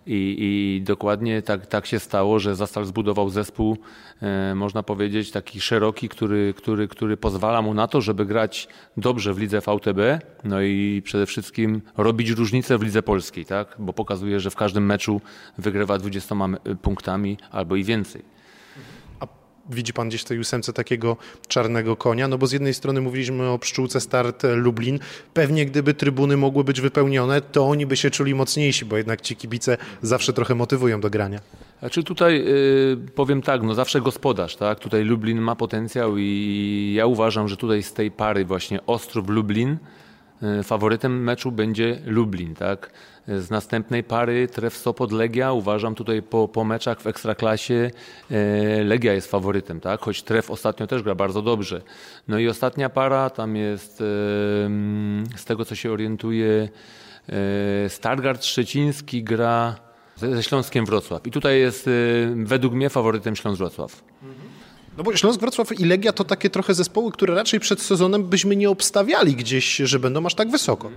I, 0.07 0.35
i 0.39 0.81
dokładnie 0.81 1.41
tak, 1.41 1.65
tak 1.65 1.85
się 1.85 1.99
stało, 1.99 2.39
że 2.39 2.55
Zastal 2.55 2.85
zbudował 2.85 3.29
zespół, 3.29 3.77
e, 4.21 4.55
można 4.55 4.83
powiedzieć, 4.83 5.31
taki 5.31 5.61
szeroki, 5.61 6.09
który, 6.09 6.53
który, 6.57 6.87
który 6.87 7.17
pozwala 7.17 7.61
mu 7.61 7.73
na 7.73 7.87
to, 7.87 8.01
żeby 8.01 8.25
grać 8.25 8.67
dobrze 8.97 9.33
w 9.33 9.37
lidze 9.37 9.61
VTB, 9.61 9.99
no 10.43 10.61
i 10.61 11.01
przede 11.05 11.25
wszystkim 11.25 11.81
robić 11.97 12.29
różnicę 12.29 12.77
w 12.77 12.81
lidze 12.81 13.03
polskiej, 13.03 13.45
tak? 13.45 13.75
bo 13.79 13.93
pokazuje, 13.93 14.39
że 14.39 14.49
w 14.49 14.55
każdym 14.55 14.85
meczu 14.85 15.21
wygrywa 15.57 15.97
20 15.97 16.35
punktami 16.81 17.37
albo 17.51 17.75
i 17.75 17.83
więcej 17.83 18.36
widzi 19.69 19.93
pan 19.93 20.09
gdzieś 20.09 20.21
w 20.21 20.25
tej 20.25 20.39
ósemce 20.39 20.73
takiego 20.73 21.17
czarnego 21.47 21.95
konia? 21.95 22.27
No 22.27 22.37
bo 22.37 22.47
z 22.47 22.51
jednej 22.51 22.73
strony 22.73 23.01
mówiliśmy 23.01 23.49
o 23.49 23.59
pszczółce 23.59 24.01
Start 24.01 24.43
Lublin. 24.55 24.99
Pewnie 25.33 25.65
gdyby 25.65 25.93
trybuny 25.93 26.37
mogły 26.37 26.63
być 26.63 26.81
wypełnione, 26.81 27.41
to 27.41 27.67
oni 27.67 27.85
by 27.85 27.97
się 27.97 28.11
czuli 28.11 28.35
mocniejsi, 28.35 28.85
bo 28.85 28.97
jednak 28.97 29.21
ci 29.21 29.35
kibice 29.35 29.77
zawsze 30.01 30.33
trochę 30.33 30.55
motywują 30.55 31.01
do 31.01 31.09
grania. 31.09 31.39
Znaczy 31.79 32.03
tutaj 32.03 32.43
y, 32.47 32.97
powiem 33.15 33.41
tak, 33.41 33.63
no 33.63 33.73
zawsze 33.73 34.01
gospodarz, 34.01 34.55
tak? 34.55 34.79
Tutaj 34.79 35.03
Lublin 35.03 35.41
ma 35.41 35.55
potencjał 35.55 36.17
i 36.17 36.93
ja 36.97 37.05
uważam, 37.05 37.47
że 37.47 37.57
tutaj 37.57 37.83
z 37.83 37.93
tej 37.93 38.11
pary 38.11 38.45
właśnie 38.45 38.85
Ostrów-Lublin 38.85 39.77
faworytem 40.63 41.23
meczu 41.23 41.51
będzie 41.51 41.99
Lublin, 42.05 42.55
tak? 42.55 42.91
Z 43.27 43.49
następnej 43.49 44.03
pary 44.03 44.47
Tref 44.47 44.77
Sopot 44.77 45.11
Legia 45.11 45.51
uważam 45.51 45.95
tutaj 45.95 46.21
po, 46.21 46.47
po 46.47 46.63
meczach 46.63 47.01
w 47.01 47.07
Ekstraklasie 47.07 47.91
y, 48.31 48.83
Legia 48.83 49.13
jest 49.13 49.31
faworytem, 49.31 49.79
tak? 49.79 50.01
Choć 50.01 50.23
Tref 50.23 50.51
ostatnio 50.51 50.87
też 50.87 51.03
gra 51.03 51.15
bardzo 51.15 51.41
dobrze. 51.41 51.81
No 52.27 52.39
i 52.39 52.47
ostatnia 52.47 52.89
para 52.89 53.29
tam 53.29 53.55
jest 53.55 53.97
z 55.35 55.45
tego 55.45 55.65
co 55.65 55.75
się 55.75 55.91
orientuje 55.91 56.69
Stargard 57.87 58.45
Szczeciński 58.45 59.23
gra 59.23 59.75
ze 60.15 60.43
Śląskiem 60.43 60.85
Wrocław. 60.85 61.27
I 61.27 61.31
tutaj 61.31 61.59
jest 61.59 61.89
według 62.35 62.73
mnie 62.73 62.89
faworytem 62.89 63.35
Śląsk 63.35 63.57
Wrocław. 63.57 64.03
No 64.97 65.03
bo 65.03 65.15
Śląsk 65.15 65.39
Wrocław 65.39 65.79
i 65.79 65.85
Legia 65.85 66.13
to 66.13 66.23
takie 66.23 66.49
trochę 66.49 66.73
zespoły, 66.73 67.11
które 67.11 67.35
raczej 67.35 67.59
przed 67.59 67.81
sezonem 67.81 68.23
byśmy 68.23 68.55
nie 68.55 68.69
obstawiali 68.69 69.35
gdzieś, 69.35 69.75
że 69.75 69.99
będą 69.99 70.25
aż 70.25 70.35
tak 70.35 70.51
wysoko. 70.51 70.91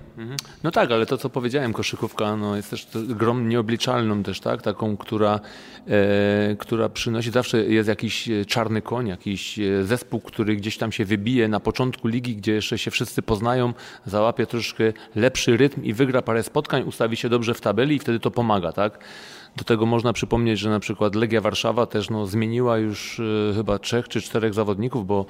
No 0.63 0.71
tak, 0.71 0.91
ale 0.91 1.05
to 1.05 1.17
co 1.17 1.29
powiedziałem, 1.29 1.73
koszykówka 1.73 2.35
no, 2.35 2.55
jest 2.55 2.69
też 2.69 2.87
grą 2.93 3.39
nieobliczalną 3.39 4.23
też, 4.23 4.39
tak? 4.39 4.61
Taką, 4.61 4.97
która, 4.97 5.39
e, 5.87 6.55
która 6.59 6.89
przynosi, 6.89 7.31
zawsze 7.31 7.63
jest 7.65 7.89
jakiś 7.89 8.29
czarny 8.47 8.81
koń, 8.81 9.07
jakiś 9.07 9.59
e, 9.59 9.83
zespół, 9.83 10.19
który 10.19 10.55
gdzieś 10.55 10.77
tam 10.77 10.91
się 10.91 11.05
wybije 11.05 11.47
na 11.47 11.59
początku 11.59 12.07
ligi, 12.07 12.35
gdzie 12.35 12.53
jeszcze 12.53 12.77
się 12.77 12.91
wszyscy 12.91 13.21
poznają, 13.21 13.73
załapie 14.05 14.45
troszkę 14.45 14.93
lepszy 15.15 15.57
rytm 15.57 15.83
i 15.83 15.93
wygra 15.93 16.21
parę 16.21 16.43
spotkań, 16.43 16.83
ustawi 16.83 17.17
się 17.17 17.29
dobrze 17.29 17.53
w 17.53 17.61
tabeli 17.61 17.95
i 17.95 17.99
wtedy 17.99 18.19
to 18.19 18.31
pomaga, 18.31 18.71
tak? 18.71 18.99
Do 19.55 19.63
tego 19.63 19.85
można 19.85 20.13
przypomnieć, 20.13 20.59
że 20.59 20.69
na 20.69 20.79
przykład 20.79 21.15
Legia 21.15 21.41
Warszawa 21.41 21.85
też 21.85 22.09
no, 22.09 22.27
zmieniła 22.27 22.77
już 22.77 23.19
y, 23.19 23.53
chyba 23.55 23.79
trzech 23.79 24.07
czy 24.07 24.21
czterech 24.21 24.53
zawodników, 24.53 25.07
bo 25.07 25.25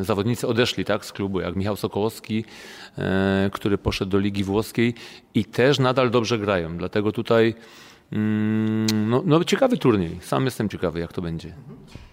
y, 0.00 0.04
zawodnicy 0.04 0.48
odeszli 0.48 0.84
tak, 0.84 1.04
z 1.04 1.12
klubu, 1.12 1.40
jak 1.40 1.56
Michał 1.56 1.76
Sokołowski, 1.76 2.44
y, 2.98 3.02
który 3.50 3.78
poszedł 3.78 4.10
do 4.10 4.18
Ligi 4.18 4.44
Włoskiej 4.44 4.94
i 5.34 5.44
też 5.44 5.78
nadal 5.78 6.10
dobrze 6.10 6.38
grają. 6.38 6.76
Dlatego 6.78 7.12
tutaj 7.12 7.54
mm, 8.12 9.10
no, 9.10 9.22
no 9.26 9.44
ciekawy 9.44 9.78
turniej. 9.78 10.18
Sam 10.20 10.44
jestem 10.44 10.68
ciekawy, 10.68 11.00
jak 11.00 11.12
to 11.12 11.22
będzie 11.22 11.54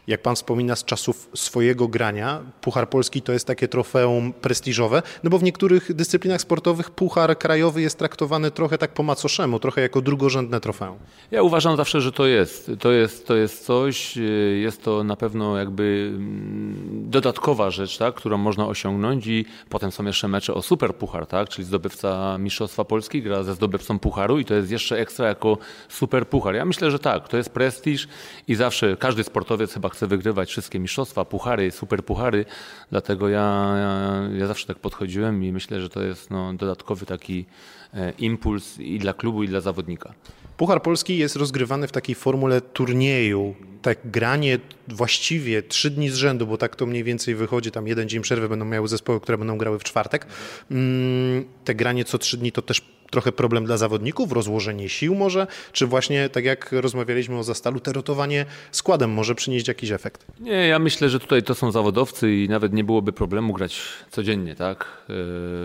jak 0.09 0.21
pan 0.21 0.35
wspomina 0.35 0.75
z 0.75 0.85
czasów 0.85 1.29
swojego 1.35 1.87
grania, 1.87 2.41
Puchar 2.61 2.89
Polski 2.89 3.21
to 3.21 3.33
jest 3.33 3.47
takie 3.47 3.67
trofeum 3.67 4.33
prestiżowe, 4.33 5.01
no 5.23 5.29
bo 5.29 5.37
w 5.37 5.43
niektórych 5.43 5.95
dyscyplinach 5.95 6.41
sportowych 6.41 6.91
Puchar 6.91 7.37
Krajowy 7.37 7.81
jest 7.81 7.99
traktowany 7.99 8.51
trochę 8.51 8.77
tak 8.77 8.93
po 8.93 9.03
macoszemu, 9.03 9.59
trochę 9.59 9.81
jako 9.81 10.01
drugorzędne 10.01 10.59
trofeum. 10.59 10.97
Ja 11.31 11.43
uważam 11.43 11.77
zawsze, 11.77 12.01
że 12.01 12.11
to 12.11 12.25
jest. 12.25 12.71
To 12.79 12.91
jest, 12.91 13.27
to 13.27 13.35
jest 13.35 13.65
coś, 13.65 14.17
jest 14.61 14.83
to 14.83 15.03
na 15.03 15.15
pewno 15.15 15.57
jakby 15.57 16.11
mm, 16.13 17.09
dodatkowa 17.09 17.69
rzecz, 17.71 17.97
tak, 17.97 18.15
którą 18.15 18.37
można 18.37 18.67
osiągnąć 18.67 19.27
i 19.27 19.45
potem 19.69 19.91
są 19.91 20.05
jeszcze 20.05 20.27
mecze 20.27 20.53
o 20.53 20.61
super 20.61 20.95
puchar, 20.95 21.27
tak, 21.27 21.49
czyli 21.49 21.65
zdobywca 21.65 22.37
Mistrzostwa 22.37 22.85
Polski 22.85 23.21
gra 23.21 23.43
ze 23.43 23.53
zdobywcą 23.53 23.99
pucharu 23.99 24.39
i 24.39 24.45
to 24.45 24.53
jest 24.53 24.71
jeszcze 24.71 24.97
ekstra 24.97 25.27
jako 25.27 25.57
super 25.89 26.27
puchar. 26.27 26.55
Ja 26.55 26.65
myślę, 26.65 26.91
że 26.91 26.99
tak, 26.99 27.27
to 27.27 27.37
jest 27.37 27.49
prestiż 27.49 28.07
i 28.47 28.55
zawsze 28.55 28.97
każdy 28.97 29.23
sportowiec 29.23 29.73
chyba 29.73 29.89
chce 29.89 29.98
chce 29.99 30.07
wygrywać 30.07 30.49
wszystkie 30.49 30.79
mistrzostwa, 30.79 31.25
puchary, 31.25 31.71
super 31.71 32.05
puchary, 32.05 32.45
dlatego 32.89 33.29
ja, 33.29 33.73
ja, 33.77 34.21
ja 34.37 34.47
zawsze 34.47 34.67
tak 34.67 34.79
podchodziłem 34.79 35.43
i 35.43 35.51
myślę, 35.51 35.81
że 35.81 35.89
to 35.89 36.03
jest 36.03 36.31
no, 36.31 36.53
dodatkowy 36.53 37.05
taki 37.05 37.45
e, 37.93 38.11
impuls 38.11 38.79
i 38.79 38.99
dla 38.99 39.13
klubu, 39.13 39.43
i 39.43 39.47
dla 39.47 39.61
zawodnika. 39.61 40.13
Puchar 40.57 40.81
Polski 40.81 41.17
jest 41.17 41.35
rozgrywany 41.35 41.87
w 41.87 41.91
takiej 41.91 42.15
formule 42.15 42.61
turnieju. 42.61 43.55
Tak 43.81 43.97
granie 44.05 44.59
właściwie 44.87 45.63
trzy 45.63 45.89
dni 45.89 46.09
z 46.09 46.15
rzędu, 46.15 46.47
bo 46.47 46.57
tak 46.57 46.75
to 46.75 46.85
mniej 46.85 47.03
więcej 47.03 47.35
wychodzi, 47.35 47.71
tam 47.71 47.87
jeden 47.87 48.09
dzień 48.09 48.21
przerwy 48.21 48.49
będą 48.49 48.65
miały 48.65 48.87
zespoły, 48.87 49.21
które 49.21 49.37
będą 49.37 49.57
grały 49.57 49.79
w 49.79 49.83
czwartek. 49.83 50.27
Mm, 50.71 51.45
te 51.63 51.75
granie 51.75 52.05
co 52.05 52.17
trzy 52.17 52.37
dni 52.37 52.51
to 52.51 52.61
też 52.61 52.81
trochę 53.11 53.31
problem 53.31 53.65
dla 53.65 53.77
zawodników, 53.77 54.31
rozłożenie 54.31 54.89
sił 54.89 55.15
może, 55.15 55.47
czy 55.71 55.87
właśnie 55.87 56.29
tak 56.29 56.45
jak 56.45 56.71
rozmawialiśmy 56.71 57.37
o 57.37 57.43
Zastalu, 57.43 57.79
te 57.79 57.93
rotowanie 57.93 58.45
składem 58.71 59.11
może 59.11 59.35
przynieść 59.35 59.67
jakiś 59.67 59.91
efekt? 59.91 60.25
Nie, 60.39 60.67
ja 60.67 60.79
myślę, 60.79 61.09
że 61.09 61.19
tutaj 61.19 61.43
to 61.43 61.55
są 61.55 61.71
zawodowcy 61.71 62.35
i 62.35 62.49
nawet 62.49 62.73
nie 62.73 62.83
byłoby 62.83 63.13
problemu 63.13 63.53
grać 63.53 63.81
codziennie, 64.09 64.55
tak? 64.55 64.87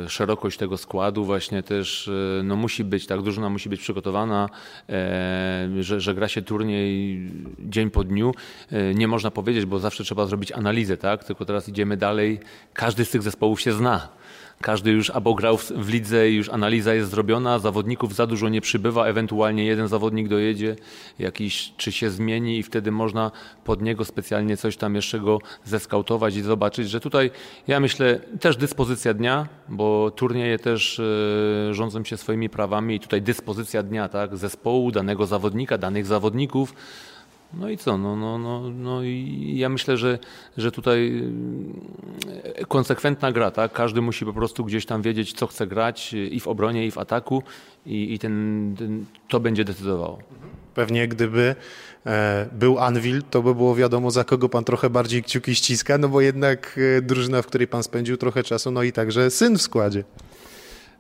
E, 0.05 0.09
szerokość 0.09 0.59
tego 0.59 0.77
składu 0.77 1.25
właśnie 1.25 1.63
też 1.63 2.09
e, 2.09 2.43
no, 2.43 2.57
musi 2.57 2.85
być, 2.85 3.07
tak, 3.07 3.23
drużyna 3.23 3.51
musi 3.51 3.69
być 3.69 3.81
przygotowana, 3.81 4.49
e, 4.89 5.69
że, 5.81 6.01
że 6.01 6.15
gra 6.15 6.29
się 6.29 6.43
turniej 6.43 7.21
dzień 7.59 7.91
po 7.91 8.04
dniu. 8.05 8.35
Nie 8.95 9.09
można 9.09 9.31
powiedzieć, 9.31 9.65
bo 9.67 9.79
zawsze 9.79 10.05
trzeba 10.05 10.27
zrobić 10.27 10.53
analizę, 10.53 10.97
tak? 10.97 11.25
Tylko 11.25 11.45
teraz 11.45 11.69
idziemy 11.69 11.97
dalej, 11.97 12.41
każdy 12.73 13.05
z 13.05 13.11
tych 13.11 13.23
zespołów 13.23 13.61
się 13.61 13.73
zna. 13.73 14.09
Każdy 14.61 14.91
już 14.91 15.11
albo 15.11 15.35
grał 15.35 15.57
w, 15.57 15.89
lidze 15.89 16.31
już 16.31 16.49
analiza 16.49 16.95
jest 16.95 17.11
zrobiona, 17.11 17.59
zawodników 17.59 18.15
za 18.15 18.27
dużo 18.27 18.49
nie 18.49 18.61
przybywa, 18.61 19.07
ewentualnie 19.07 19.65
jeden 19.65 19.89
zawodnik 19.89 20.29
dojedzie, 20.29 20.77
jakiś 21.19 21.73
czy 21.77 21.93
się 21.93 22.11
zmieni 22.11 22.59
i 22.59 22.63
wtedy 22.63 22.93
można 22.93 23.31
pod 23.65 23.83
niego 23.83 24.05
specjalnie 24.05 24.57
coś 24.57 24.77
tam 24.77 24.95
jeszcze 24.95 25.21
go 25.21 25.39
zeskautować 25.65 26.37
i 26.37 26.43
zobaczyć, 26.43 26.91
że 26.91 27.01
tutaj 27.01 27.31
ja 27.69 27.81
myślę 27.81 28.21
też 28.41 28.57
dyspozycja 28.57 29.15
dnia, 29.15 29.49
bo 29.69 30.11
turnieje 30.11 30.59
też 30.59 31.01
e, 31.71 31.75
rządzą 31.75 32.05
się 32.05 32.17
swoimi 32.17 32.49
prawami 32.49 32.95
i 32.95 33.01
tutaj 33.01 33.23
dyspozycja 33.23 33.83
dnia, 33.83 34.09
tak, 34.09 34.37
zespołu, 34.37 34.91
danego 34.91 35.27
zawodnika, 35.27 35.79
danych 35.79 36.07
zawodników, 36.07 36.75
no 37.59 37.71
i 37.71 37.79
co? 37.79 37.99
No, 37.99 38.17
no, 38.17 38.39
no, 38.39 38.71
no 38.71 39.03
i 39.03 39.53
ja 39.57 39.69
myślę, 39.69 39.97
że, 39.97 40.19
że 40.57 40.73
tutaj 40.73 41.23
e, 42.55 42.65
konsekwentna 42.65 43.33
gra, 43.33 43.51
tak? 43.51 43.73
Każdy 43.73 44.01
musi 44.01 44.25
po 44.25 44.33
prostu 44.33 44.65
gdzieś 44.65 44.87
tam 44.87 45.03
wiedzieć, 45.03 45.33
co 45.33 45.47
chce 45.47 45.67
grać 45.67 46.13
i 46.13 46.41
w 46.41 46.49
obronie, 46.49 46.87
i 46.87 46.91
w 46.91 46.99
ataku, 46.99 47.43
i, 47.87 48.15
i 48.15 48.19
ten, 48.19 48.75
ten 48.79 49.05
to 49.29 49.41
będzie 49.41 49.65
decydowało. 49.65 50.19
Pewnie 50.75 51.09
gdyby 51.09 51.55
e, 52.07 52.49
był 52.53 52.79
Anvil, 52.79 53.23
to 53.31 53.43
by 53.43 53.55
było 53.55 53.75
wiadomo, 53.75 54.11
za 54.11 54.25
kogo 54.25 54.49
pan 54.49 54.65
trochę 54.65 54.91
bardziej 54.91 55.23
kciuki 55.23 55.55
ściska, 55.55 55.99
no 55.99 56.09
bo 56.09 56.21
jednak 56.21 56.81
e, 56.99 57.03
drużyna, 57.03 57.43
w 57.43 57.47
której 57.47 57.69
pan 57.69 57.83
spędził 57.83 58.17
trochę 58.17 58.43
czasu, 58.43 58.71
no 58.71 58.83
i 58.83 58.93
także 58.93 59.31
syn 59.31 59.59
w 59.59 59.63
składzie. 59.63 60.05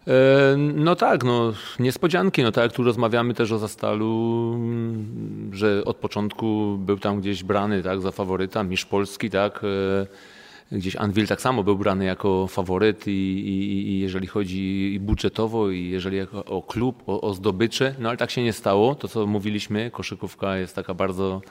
E, 0.07 0.57
no 0.57 0.97
tak, 0.97 1.25
no 1.25 1.53
niespodzianki, 1.79 2.43
no 2.43 2.53
tak 2.53 2.65
jak 2.65 2.73
tu 2.73 2.83
rozmawiamy 2.83 3.35
też 3.35 3.53
o 3.53 3.59
Zastalu, 3.59 4.53
mm, 4.55 5.51
że 5.53 5.85
od 5.85 5.97
początku 5.97 6.79
był 6.79 6.99
tam 6.99 7.21
gdzieś 7.21 7.45
brany 7.45 7.83
tak, 7.83 8.01
za 8.01 8.11
faworyta, 8.11 8.63
mistrz 8.63 8.87
Polski, 8.87 9.31
tak, 9.31 9.61
e, 10.73 10.77
gdzieś 10.77 10.97
Anvil 10.97 11.27
tak 11.27 11.41
samo 11.41 11.63
był 11.65 11.79
brany 11.79 12.05
jako 12.05 12.47
faworyt 12.47 13.07
i, 13.07 13.11
i, 13.11 13.89
i 13.89 13.99
jeżeli 13.99 14.27
chodzi 14.27 14.99
budżetowo 15.01 15.71
i 15.71 15.89
jeżeli 15.89 16.21
o 16.47 16.63
klub, 16.63 17.03
o, 17.07 17.21
o 17.21 17.35
zdobycze, 17.35 17.95
no 17.99 18.09
ale 18.09 18.19
tak 18.19 18.31
się 18.31 18.43
nie 18.43 18.53
stało, 18.53 18.95
to 18.95 19.09
co 19.09 19.27
mówiliśmy, 19.27 19.91
koszykówka 19.91 20.57
jest 20.57 20.75
taka 20.75 20.95
bardzo 20.95 21.43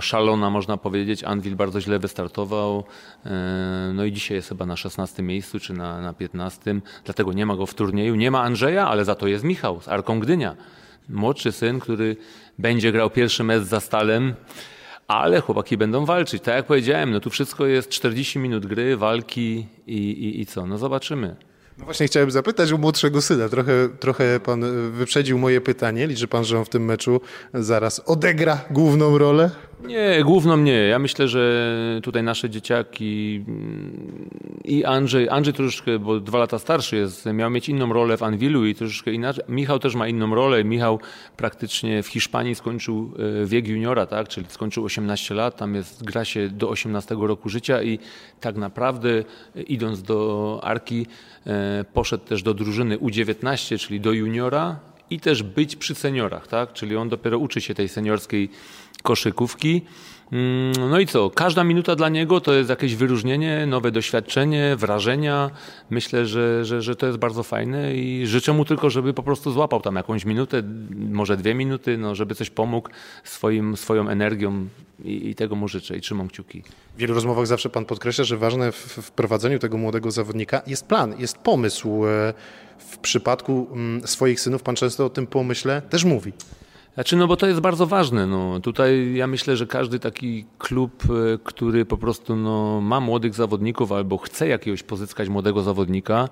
szalona, 0.00 0.50
można 0.50 0.76
powiedzieć. 0.76 1.24
Anvil 1.24 1.56
bardzo 1.56 1.80
źle 1.80 1.98
wystartował. 1.98 2.84
E, 3.26 3.92
no 3.94 4.04
i 4.04 4.12
dzisiaj 4.12 4.36
jest 4.36 4.48
chyba 4.48 4.66
na 4.66 4.76
16 4.76 5.22
miejscu, 5.22 5.60
czy 5.60 5.72
na, 5.72 6.00
na 6.00 6.12
15. 6.12 6.80
Dlatego 7.04 7.32
nie 7.32 7.46
ma 7.46 7.56
go 7.56 7.66
w 7.66 7.74
turnieju. 7.74 8.14
Nie 8.14 8.30
ma 8.30 8.42
Andrzeja, 8.42 8.88
ale 8.88 9.04
za 9.04 9.14
to 9.14 9.26
jest 9.26 9.44
Michał 9.44 9.80
z 9.80 9.88
Arką 9.88 10.20
Gdynia. 10.20 10.56
Młodszy 11.08 11.52
syn, 11.52 11.80
który 11.80 12.16
będzie 12.58 12.92
grał 12.92 13.10
pierwszy 13.10 13.44
mecz 13.44 13.62
za 13.62 13.80
Stalem 13.80 14.34
ale 15.08 15.40
chłopaki 15.40 15.76
będą 15.76 16.04
walczyć. 16.04 16.42
Tak 16.42 16.54
jak 16.54 16.66
powiedziałem, 16.66 17.10
no 17.10 17.20
tu 17.20 17.30
wszystko 17.30 17.66
jest 17.66 17.88
40 17.88 18.38
minut 18.38 18.66
gry, 18.66 18.96
walki 18.96 19.66
i, 19.86 19.96
i, 19.96 20.40
i 20.40 20.46
co? 20.46 20.66
No 20.66 20.78
zobaczymy. 20.78 21.36
No 21.78 21.84
właśnie 21.84 22.06
chciałem 22.06 22.30
zapytać 22.30 22.72
u 22.72 22.78
młodszego 22.78 23.22
syna. 23.22 23.48
Trochę, 23.48 23.72
trochę 24.00 24.40
pan 24.40 24.90
wyprzedził 24.92 25.38
moje 25.38 25.60
pytanie. 25.60 26.06
Liczy 26.06 26.28
pan, 26.28 26.44
że 26.44 26.58
on 26.58 26.64
w 26.64 26.68
tym 26.68 26.84
meczu 26.84 27.20
zaraz 27.54 28.02
odegra 28.06 28.60
główną 28.70 29.18
rolę? 29.18 29.50
Nie, 29.86 30.22
główną 30.24 30.56
nie. 30.56 30.72
Ja 30.72 30.98
myślę, 30.98 31.28
że 31.28 32.00
tutaj 32.02 32.22
nasze 32.22 32.50
dzieciaki 32.50 33.44
mm, 33.48 34.28
i 34.64 34.84
Andrzej, 34.84 35.28
Andrzej 35.28 35.54
troszeczkę, 35.54 35.98
bo 35.98 36.20
dwa 36.20 36.38
lata 36.38 36.58
starszy 36.58 36.96
jest, 36.96 37.26
miał 37.26 37.50
mieć 37.50 37.68
inną 37.68 37.92
rolę 37.92 38.16
w 38.16 38.22
Anwilu 38.22 38.66
i 38.66 38.74
troszeczkę 38.74 39.12
inaczej. 39.12 39.44
Michał 39.48 39.78
też 39.78 39.94
ma 39.94 40.08
inną 40.08 40.34
rolę. 40.34 40.64
Michał 40.64 41.00
praktycznie 41.36 42.02
w 42.02 42.06
Hiszpanii 42.06 42.54
skończył 42.54 43.14
e, 43.42 43.46
wiek 43.46 43.68
juniora, 43.68 44.06
tak? 44.06 44.28
czyli 44.28 44.46
skończył 44.48 44.84
18 44.84 45.34
lat, 45.34 45.56
tam 45.56 45.74
jest, 45.74 46.04
gra 46.04 46.24
się 46.24 46.48
do 46.48 46.68
18 46.68 47.16
roku 47.18 47.48
życia 47.48 47.82
i 47.82 47.98
tak 48.40 48.56
naprawdę 48.56 49.10
e, 49.56 49.62
idąc 49.62 50.02
do 50.02 50.60
Arki 50.62 51.06
e, 51.46 51.84
poszedł 51.92 52.24
też 52.24 52.42
do 52.42 52.54
drużyny 52.54 52.98
U19, 52.98 53.78
czyli 53.78 54.00
do 54.00 54.12
juniora 54.12 54.92
i 55.12 55.20
też 55.20 55.42
być 55.42 55.76
przy 55.76 55.94
seniorach, 55.94 56.46
tak? 56.46 56.72
czyli 56.72 56.96
on 56.96 57.08
dopiero 57.08 57.38
uczy 57.38 57.60
się 57.60 57.74
tej 57.74 57.88
seniorskiej 57.88 58.50
koszykówki. 59.02 59.82
Mm, 60.32 60.90
no 60.90 61.00
i 61.00 61.06
co? 61.06 61.30
Każda 61.30 61.64
minuta 61.64 61.96
dla 61.96 62.08
niego 62.08 62.40
to 62.40 62.52
jest 62.52 62.70
jakieś 62.70 62.94
wyróżnienie, 62.94 63.66
nowe 63.66 63.90
doświadczenie, 63.90 64.76
wrażenia. 64.76 65.50
Myślę, 65.90 66.26
że, 66.26 66.64
że, 66.64 66.82
że 66.82 66.96
to 66.96 67.06
jest 67.06 67.18
bardzo 67.18 67.42
fajne 67.42 67.94
i 67.94 68.26
życzę 68.26 68.52
mu 68.52 68.64
tylko, 68.64 68.90
żeby 68.90 69.14
po 69.14 69.22
prostu 69.22 69.52
złapał 69.52 69.80
tam 69.80 69.96
jakąś 69.96 70.24
minutę, 70.24 70.62
może 71.10 71.36
dwie 71.36 71.54
minuty, 71.54 71.98
no, 71.98 72.14
żeby 72.14 72.34
coś 72.34 72.50
pomógł 72.50 72.88
swoim, 73.24 73.76
swoją 73.76 74.08
energią 74.08 74.68
i, 75.04 75.28
i 75.28 75.34
tego 75.34 75.56
mu 75.56 75.68
życzę 75.68 75.96
i 75.96 76.00
trzymam 76.00 76.28
kciuki. 76.28 76.62
W 76.96 76.98
wielu 76.98 77.14
rozmowach 77.14 77.46
zawsze 77.46 77.70
pan 77.70 77.84
podkreśla, 77.84 78.24
że 78.24 78.36
ważne 78.36 78.72
w 78.72 78.76
wprowadzeniu 78.76 79.58
tego 79.58 79.78
młodego 79.78 80.10
zawodnika 80.10 80.62
jest 80.66 80.86
plan, 80.86 81.14
jest 81.18 81.38
pomysł. 81.38 82.06
E, 82.06 82.34
w 82.78 82.98
przypadku 82.98 83.68
mm, 83.72 84.06
swoich 84.06 84.40
synów 84.40 84.62
pan 84.62 84.76
często 84.76 85.06
o 85.06 85.10
tym 85.10 85.26
pomyśle 85.26 85.82
też 85.82 86.04
mówi. 86.04 86.32
Znaczy, 86.94 87.16
no 87.16 87.26
bo 87.26 87.36
to 87.36 87.46
jest 87.46 87.60
bardzo 87.60 87.86
ważne. 87.86 88.26
No. 88.26 88.60
Tutaj 88.60 89.14
ja 89.14 89.26
myślę, 89.26 89.56
że 89.56 89.66
każdy 89.66 89.98
taki 89.98 90.44
klub, 90.58 91.02
e, 91.04 91.38
który 91.44 91.84
po 91.84 91.96
prostu 91.96 92.36
no, 92.36 92.80
ma 92.80 93.00
młodych 93.00 93.34
zawodników 93.34 93.92
albo 93.92 94.18
chce 94.18 94.48
jakiegoś 94.48 94.82
pozyskać 94.82 95.28
młodego 95.28 95.62
zawodnika, 95.62 96.28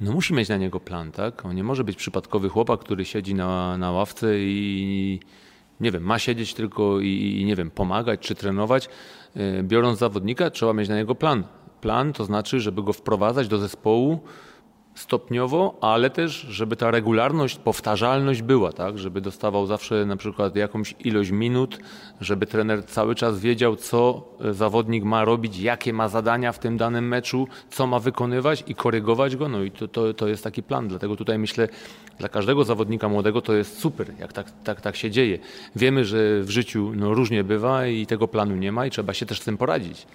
no 0.00 0.12
musi 0.12 0.34
mieć 0.34 0.48
na 0.48 0.56
niego 0.56 0.80
plan, 0.80 1.12
tak? 1.12 1.44
On 1.44 1.54
nie 1.54 1.64
może 1.64 1.84
być 1.84 1.96
przypadkowy 1.96 2.48
chłopak, 2.48 2.80
który 2.80 3.04
siedzi 3.04 3.34
na, 3.34 3.78
na 3.78 3.92
ławce 3.92 4.38
i 4.38 5.20
nie 5.80 5.90
wiem, 5.90 6.02
ma 6.02 6.18
siedzieć 6.18 6.54
tylko 6.54 7.00
i, 7.00 7.38
i 7.40 7.44
nie 7.44 7.56
wiem, 7.56 7.70
pomagać 7.70 8.20
czy 8.20 8.34
trenować. 8.34 8.88
E, 9.36 9.62
biorąc 9.62 9.98
zawodnika, 9.98 10.50
trzeba 10.50 10.72
mieć 10.72 10.88
na 10.88 10.96
niego 10.96 11.14
plan. 11.14 11.44
Plan 11.80 12.12
to 12.12 12.24
znaczy, 12.24 12.60
żeby 12.60 12.82
go 12.82 12.92
wprowadzać 12.92 13.48
do 13.48 13.58
zespołu, 13.58 14.20
stopniowo, 14.94 15.78
ale 15.80 16.10
też, 16.10 16.32
żeby 16.32 16.76
ta 16.76 16.90
regularność, 16.90 17.56
powtarzalność 17.58 18.42
była, 18.42 18.72
tak? 18.72 18.98
Żeby 18.98 19.20
dostawał 19.20 19.66
zawsze 19.66 20.06
na 20.06 20.16
przykład 20.16 20.56
jakąś 20.56 20.94
ilość 21.04 21.30
minut, 21.30 21.78
żeby 22.20 22.46
trener 22.46 22.86
cały 22.86 23.14
czas 23.14 23.40
wiedział, 23.40 23.76
co 23.76 24.28
e, 24.40 24.54
zawodnik 24.54 25.04
ma 25.04 25.24
robić, 25.24 25.58
jakie 25.58 25.92
ma 25.92 26.08
zadania 26.08 26.52
w 26.52 26.58
tym 26.58 26.76
danym 26.76 27.08
meczu, 27.08 27.48
co 27.70 27.86
ma 27.86 27.98
wykonywać 27.98 28.64
i 28.66 28.74
korygować 28.74 29.36
go. 29.36 29.48
No 29.48 29.62
i 29.62 29.70
to, 29.70 29.88
to, 29.88 30.14
to 30.14 30.28
jest 30.28 30.44
taki 30.44 30.62
plan. 30.62 30.88
Dlatego 30.88 31.16
tutaj 31.16 31.38
myślę, 31.38 31.68
dla 32.18 32.28
każdego 32.28 32.64
zawodnika 32.64 33.08
młodego 33.08 33.40
to 33.40 33.52
jest 33.54 33.78
super, 33.78 34.06
jak 34.18 34.32
tak, 34.32 34.46
tak, 34.64 34.80
tak 34.80 34.96
się 34.96 35.10
dzieje. 35.10 35.38
Wiemy, 35.76 36.04
że 36.04 36.40
w 36.42 36.50
życiu 36.50 36.92
no, 36.96 37.14
różnie 37.14 37.44
bywa 37.44 37.86
i 37.86 38.06
tego 38.06 38.28
planu 38.28 38.56
nie 38.56 38.72
ma 38.72 38.86
i 38.86 38.90
trzeba 38.90 39.14
się 39.14 39.26
też 39.26 39.40
z 39.40 39.44
tym 39.44 39.56
poradzić. 39.56 40.06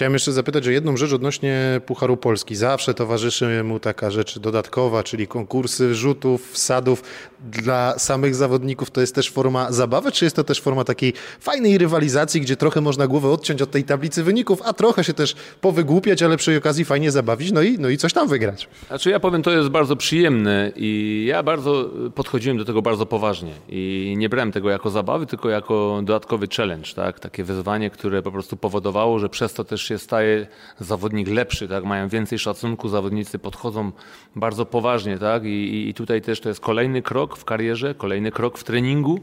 Chciałem 0.00 0.12
jeszcze 0.12 0.32
zapytać 0.32 0.68
o 0.68 0.70
jedną 0.70 0.96
rzecz 0.96 1.12
odnośnie 1.12 1.80
Pucharu 1.86 2.16
Polski. 2.16 2.56
Zawsze 2.56 2.94
towarzyszy 2.94 3.64
mu 3.64 3.80
taka 3.80 4.10
rzecz 4.10 4.38
dodatkowa, 4.38 5.02
czyli 5.02 5.26
konkursy 5.26 5.94
rzutów, 5.94 6.52
wsadów. 6.52 7.02
Dla 7.40 7.98
samych 7.98 8.34
zawodników 8.34 8.90
to 8.90 9.00
jest 9.00 9.14
też 9.14 9.30
forma 9.30 9.72
zabawy, 9.72 10.12
czy 10.12 10.24
jest 10.24 10.36
to 10.36 10.44
też 10.44 10.60
forma 10.60 10.84
takiej 10.84 11.12
fajnej 11.40 11.78
rywalizacji, 11.78 12.40
gdzie 12.40 12.56
trochę 12.56 12.80
można 12.80 13.06
głowę 13.06 13.28
odciąć 13.28 13.62
od 13.62 13.70
tej 13.70 13.84
tablicy 13.84 14.22
wyników, 14.22 14.62
a 14.64 14.72
trochę 14.72 15.04
się 15.04 15.14
też 15.14 15.34
powygłupiać, 15.60 16.22
ale 16.22 16.36
przy 16.36 16.56
okazji 16.56 16.84
fajnie 16.84 17.10
zabawić, 17.10 17.52
no 17.52 17.62
i, 17.62 17.78
no 17.78 17.88
i 17.88 17.96
coś 17.96 18.12
tam 18.12 18.28
wygrać. 18.28 18.68
Znaczy 18.88 19.10
ja 19.10 19.20
powiem, 19.20 19.42
to 19.42 19.50
jest 19.50 19.68
bardzo 19.68 19.96
przyjemne 19.96 20.72
i 20.76 21.24
ja 21.28 21.42
bardzo 21.42 21.90
podchodziłem 22.14 22.58
do 22.58 22.64
tego 22.64 22.82
bardzo 22.82 23.06
poważnie 23.06 23.52
i 23.68 24.14
nie 24.18 24.28
brałem 24.28 24.52
tego 24.52 24.70
jako 24.70 24.90
zabawy, 24.90 25.26
tylko 25.26 25.48
jako 25.48 26.00
dodatkowy 26.04 26.46
challenge, 26.56 26.88
tak? 26.96 27.20
takie 27.20 27.44
wyzwanie, 27.44 27.90
które 27.90 28.22
po 28.22 28.32
prostu 28.32 28.56
powodowało, 28.56 29.18
że 29.18 29.28
przez 29.28 29.54
to 29.54 29.64
też 29.64 29.89
się 29.90 29.98
staje 29.98 30.46
zawodnik 30.80 31.28
lepszy, 31.28 31.68
tak? 31.68 31.84
mają 31.84 32.08
więcej 32.08 32.38
szacunku, 32.38 32.88
zawodnicy 32.88 33.38
podchodzą 33.38 33.92
bardzo 34.36 34.66
poważnie 34.66 35.18
tak? 35.18 35.44
I, 35.44 35.88
I 35.88 35.94
tutaj 35.94 36.22
też 36.22 36.40
to 36.40 36.48
jest 36.48 36.60
kolejny 36.60 37.02
krok 37.02 37.36
w 37.36 37.44
karierze, 37.44 37.94
kolejny 37.94 38.30
krok 38.30 38.58
w 38.58 38.64
treningu, 38.64 39.20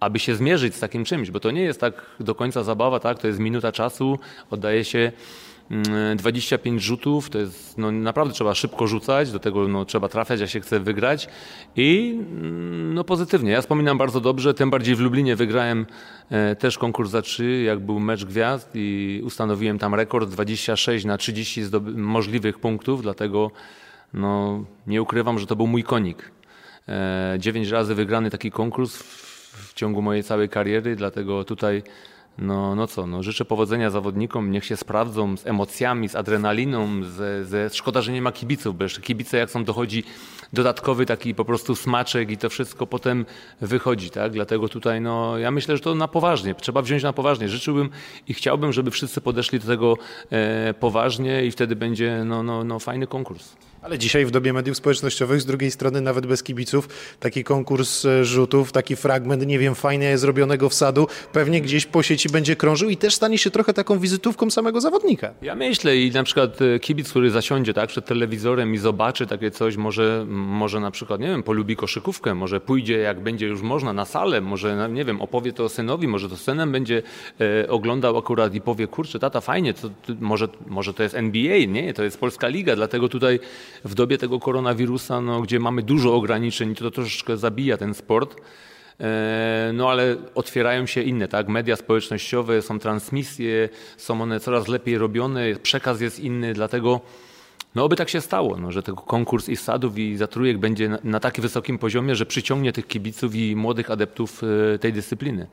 aby 0.00 0.18
się 0.18 0.34
zmierzyć 0.34 0.74
z 0.74 0.80
takim 0.80 1.04
czymś, 1.04 1.30
bo 1.30 1.40
to 1.40 1.50
nie 1.50 1.62
jest 1.62 1.80
tak 1.80 1.94
do 2.20 2.34
końca 2.34 2.62
zabawa, 2.62 3.00
tak? 3.00 3.18
to 3.18 3.26
jest 3.26 3.38
minuta 3.38 3.72
czasu, 3.72 4.18
oddaje 4.50 4.84
się 4.84 5.12
25 6.16 6.66
mm, 6.66 6.80
rzutów, 6.80 7.30
to 7.30 7.38
jest 7.38 7.78
no, 7.78 7.90
naprawdę 7.90 8.34
trzeba 8.34 8.54
szybko 8.54 8.86
rzucać, 8.86 9.32
do 9.32 9.38
tego 9.38 9.68
no, 9.68 9.84
trzeba 9.84 10.08
trafiać, 10.08 10.40
jak 10.40 10.50
się 10.50 10.60
chce 10.60 10.80
wygrać 10.80 11.28
i 11.76 12.18
mm, 12.18 12.94
no, 12.94 13.04
pozytywnie. 13.04 13.50
Ja 13.50 13.60
wspominam 13.60 13.98
bardzo 13.98 14.20
dobrze, 14.20 14.54
tym 14.54 14.70
bardziej 14.70 14.94
w 14.94 15.00
Lublinie 15.00 15.36
wygrałem 15.36 15.86
e, 16.30 16.56
też 16.56 16.78
konkurs 16.78 17.10
za 17.10 17.22
3, 17.22 17.62
jak 17.62 17.80
był 17.80 18.00
mecz 18.00 18.24
gwiazd 18.24 18.70
i 18.74 19.20
ustanowiłem 19.24 19.78
tam 19.78 19.94
rekord 19.94 20.30
26 20.30 21.04
na 21.04 21.18
30 21.18 21.62
możliwych 21.94 22.58
punktów, 22.58 23.02
dlatego 23.02 23.50
no, 24.14 24.64
nie 24.86 25.02
ukrywam, 25.02 25.38
że 25.38 25.46
to 25.46 25.56
był 25.56 25.66
mój 25.66 25.84
konik. 25.84 26.30
E, 26.88 27.36
dziewięć 27.38 27.68
razy 27.68 27.94
wygrany 27.94 28.30
taki 28.30 28.50
konkurs 28.50 28.96
w, 28.96 29.30
w 29.70 29.74
ciągu 29.74 30.02
mojej 30.02 30.22
całej 30.22 30.48
kariery, 30.48 30.96
dlatego 30.96 31.44
tutaj 31.44 31.82
no, 32.38 32.74
no 32.74 32.86
co, 32.86 33.06
no 33.06 33.22
życzę 33.22 33.44
powodzenia 33.44 33.90
zawodnikom, 33.90 34.50
niech 34.50 34.64
się 34.64 34.76
sprawdzą 34.76 35.36
z 35.36 35.46
emocjami, 35.46 36.08
z 36.08 36.16
adrenaliną, 36.16 37.04
ze, 37.04 37.44
ze... 37.44 37.70
szkoda, 37.70 38.02
że 38.02 38.12
nie 38.12 38.22
ma 38.22 38.32
kibiców, 38.32 38.76
bo 38.78 38.84
jeszcze 38.84 39.00
kibice 39.00 39.38
jak 39.38 39.50
są 39.50 39.64
dochodzi 39.64 40.04
dodatkowy 40.52 41.06
taki 41.06 41.34
po 41.34 41.44
prostu 41.44 41.76
smaczek 41.76 42.30
i 42.30 42.36
to 42.36 42.50
wszystko 42.50 42.86
potem 42.86 43.26
wychodzi, 43.60 44.10
tak? 44.10 44.32
Dlatego 44.32 44.68
tutaj 44.68 45.00
no 45.00 45.38
ja 45.38 45.50
myślę, 45.50 45.76
że 45.76 45.82
to 45.82 45.94
na 45.94 46.08
poważnie, 46.08 46.54
trzeba 46.54 46.82
wziąć 46.82 47.02
na 47.02 47.12
poważnie. 47.12 47.48
Życzyłbym 47.48 47.90
i 48.28 48.34
chciałbym, 48.34 48.72
żeby 48.72 48.90
wszyscy 48.90 49.20
podeszli 49.20 49.60
do 49.60 49.66
tego 49.66 49.96
e, 50.30 50.74
poważnie 50.74 51.44
i 51.44 51.50
wtedy 51.50 51.76
będzie 51.76 52.22
no, 52.24 52.42
no, 52.42 52.64
no 52.64 52.78
fajny 52.78 53.06
konkurs. 53.06 53.56
Ale 53.82 53.98
dzisiaj 53.98 54.26
w 54.26 54.30
dobie 54.30 54.52
mediów 54.52 54.76
społecznościowych, 54.76 55.40
z 55.40 55.46
drugiej 55.46 55.70
strony 55.70 56.00
nawet 56.00 56.26
bez 56.26 56.42
kibiców, 56.42 56.88
taki 57.20 57.44
konkurs 57.44 58.04
e, 58.04 58.24
rzutów, 58.24 58.72
taki 58.72 58.96
fragment, 58.96 59.46
nie 59.46 59.58
wiem, 59.58 59.74
fajnie 59.74 60.18
zrobionego 60.18 60.68
wsadu, 60.68 61.06
pewnie 61.32 61.60
gdzieś 61.60 61.86
po 61.86 62.02
sieci 62.02 62.28
będzie 62.28 62.56
krążył 62.56 62.90
i 62.90 62.96
też 62.96 63.14
stanie 63.14 63.38
się 63.38 63.50
trochę 63.50 63.74
taką 63.74 63.98
wizytówką 63.98 64.50
samego 64.50 64.80
zawodnika. 64.80 65.34
Ja 65.42 65.54
myślę 65.54 65.96
i 65.96 66.10
na 66.10 66.22
przykład 66.22 66.62
e, 66.62 66.78
kibic, 66.78 67.10
który 67.10 67.30
zasiądzie 67.30 67.74
tak 67.74 67.88
przed 67.88 68.06
telewizorem 68.06 68.74
i 68.74 68.78
zobaczy 68.78 69.26
takie 69.26 69.50
coś, 69.50 69.76
może, 69.76 70.24
może 70.28 70.80
na 70.80 70.90
przykład, 70.90 71.20
nie 71.20 71.28
wiem, 71.28 71.42
polubi 71.42 71.76
koszykówkę, 71.76 72.34
może 72.34 72.60
pójdzie 72.60 72.98
jak 72.98 73.20
będzie 73.20 73.46
już 73.46 73.62
można 73.62 73.92
na 73.92 74.04
salę, 74.04 74.40
może, 74.40 74.88
nie 74.92 75.04
wiem, 75.04 75.20
opowie 75.20 75.52
to 75.52 75.68
synowi, 75.68 76.08
może 76.08 76.28
to 76.28 76.36
synem 76.36 76.72
będzie 76.72 77.02
e, 77.40 77.68
oglądał 77.68 78.18
akurat 78.18 78.54
i 78.54 78.60
powie, 78.60 78.86
kurczę, 78.86 79.18
tata, 79.18 79.40
fajnie, 79.40 79.74
to, 79.74 79.88
to, 79.88 80.12
może, 80.20 80.48
może 80.66 80.94
to 80.94 81.02
jest 81.02 81.14
NBA, 81.14 81.58
nie, 81.68 81.94
to 81.94 82.04
jest 82.04 82.20
Polska 82.20 82.48
Liga, 82.48 82.76
dlatego 82.76 83.08
tutaj 83.08 83.40
w 83.84 83.94
dobie 83.94 84.18
tego 84.18 84.40
koronawirusa, 84.40 85.20
no, 85.20 85.40
gdzie 85.40 85.60
mamy 85.60 85.82
dużo 85.82 86.14
ograniczeń, 86.14 86.74
to 86.74 86.90
troszeczkę 86.90 87.36
zabija 87.36 87.76
ten 87.76 87.94
sport. 87.94 88.36
E, 89.00 89.70
no 89.74 89.90
ale 89.90 90.16
otwierają 90.34 90.86
się 90.86 91.02
inne, 91.02 91.28
tak? 91.28 91.48
Media 91.48 91.76
społecznościowe, 91.76 92.62
są 92.62 92.78
transmisje, 92.78 93.68
są 93.96 94.22
one 94.22 94.40
coraz 94.40 94.68
lepiej 94.68 94.98
robione, 94.98 95.56
przekaz 95.62 96.00
jest 96.00 96.20
inny, 96.20 96.52
dlatego 96.54 97.00
no 97.74 97.84
oby 97.84 97.96
tak 97.96 98.08
się 98.08 98.20
stało, 98.20 98.56
no, 98.56 98.72
że 98.72 98.82
ten 98.82 98.94
konkurs 98.94 99.48
i 99.48 99.56
sadów 99.56 99.98
i 99.98 100.16
zatrójek 100.16 100.58
będzie 100.58 100.88
na, 100.88 100.98
na 101.04 101.20
takim 101.20 101.42
wysokim 101.42 101.78
poziomie, 101.78 102.14
że 102.14 102.26
przyciągnie 102.26 102.72
tych 102.72 102.86
kibiców 102.86 103.34
i 103.34 103.56
młodych 103.56 103.90
adeptów 103.90 104.42
e, 104.74 104.78
tej 104.78 104.92
dyscypliny. 104.92 105.46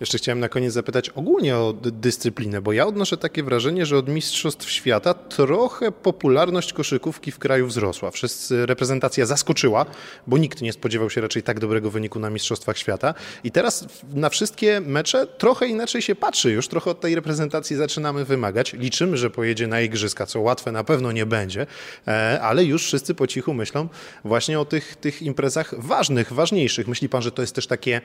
Jeszcze 0.00 0.18
chciałem 0.18 0.40
na 0.40 0.48
koniec 0.48 0.72
zapytać 0.72 1.08
ogólnie 1.10 1.56
o 1.56 1.74
dyscyplinę, 1.82 2.62
bo 2.62 2.72
ja 2.72 2.86
odnoszę 2.86 3.16
takie 3.16 3.42
wrażenie, 3.42 3.86
że 3.86 3.98
od 3.98 4.08
Mistrzostw 4.08 4.70
Świata 4.70 5.14
trochę 5.14 5.92
popularność 5.92 6.72
koszykówki 6.72 7.32
w 7.32 7.38
kraju 7.38 7.66
wzrosła. 7.66 8.10
Wszyscy, 8.10 8.66
reprezentacja 8.66 9.26
zaskoczyła, 9.26 9.86
bo 10.26 10.38
nikt 10.38 10.62
nie 10.62 10.72
spodziewał 10.72 11.10
się 11.10 11.20
raczej 11.20 11.42
tak 11.42 11.60
dobrego 11.60 11.90
wyniku 11.90 12.18
na 12.18 12.30
Mistrzostwach 12.30 12.78
Świata. 12.78 13.14
I 13.44 13.50
teraz 13.50 13.88
na 14.14 14.28
wszystkie 14.28 14.80
mecze 14.80 15.26
trochę 15.26 15.66
inaczej 15.66 16.02
się 16.02 16.14
patrzy. 16.14 16.52
Już 16.52 16.68
trochę 16.68 16.90
od 16.90 17.00
tej 17.00 17.14
reprezentacji 17.14 17.76
zaczynamy 17.76 18.24
wymagać. 18.24 18.72
Liczymy, 18.72 19.16
że 19.16 19.30
pojedzie 19.30 19.66
na 19.66 19.80
Igrzyska, 19.80 20.26
co 20.26 20.40
łatwe 20.40 20.72
na 20.72 20.84
pewno 20.84 21.12
nie 21.12 21.26
będzie, 21.26 21.61
e, 22.08 22.40
ale 22.42 22.64
już 22.64 22.84
wszyscy 22.84 23.14
po 23.14 23.26
cichu 23.26 23.54
myślą 23.54 23.88
właśnie 24.24 24.60
o 24.60 24.64
tych, 24.64 24.96
tych 24.96 25.22
imprezach 25.22 25.74
ważnych, 25.78 26.32
ważniejszych. 26.32 26.88
Myśli 26.88 27.08
pan, 27.08 27.22
że 27.22 27.32
to 27.32 27.42
jest 27.42 27.54
też 27.54 27.66
takie 27.66 28.00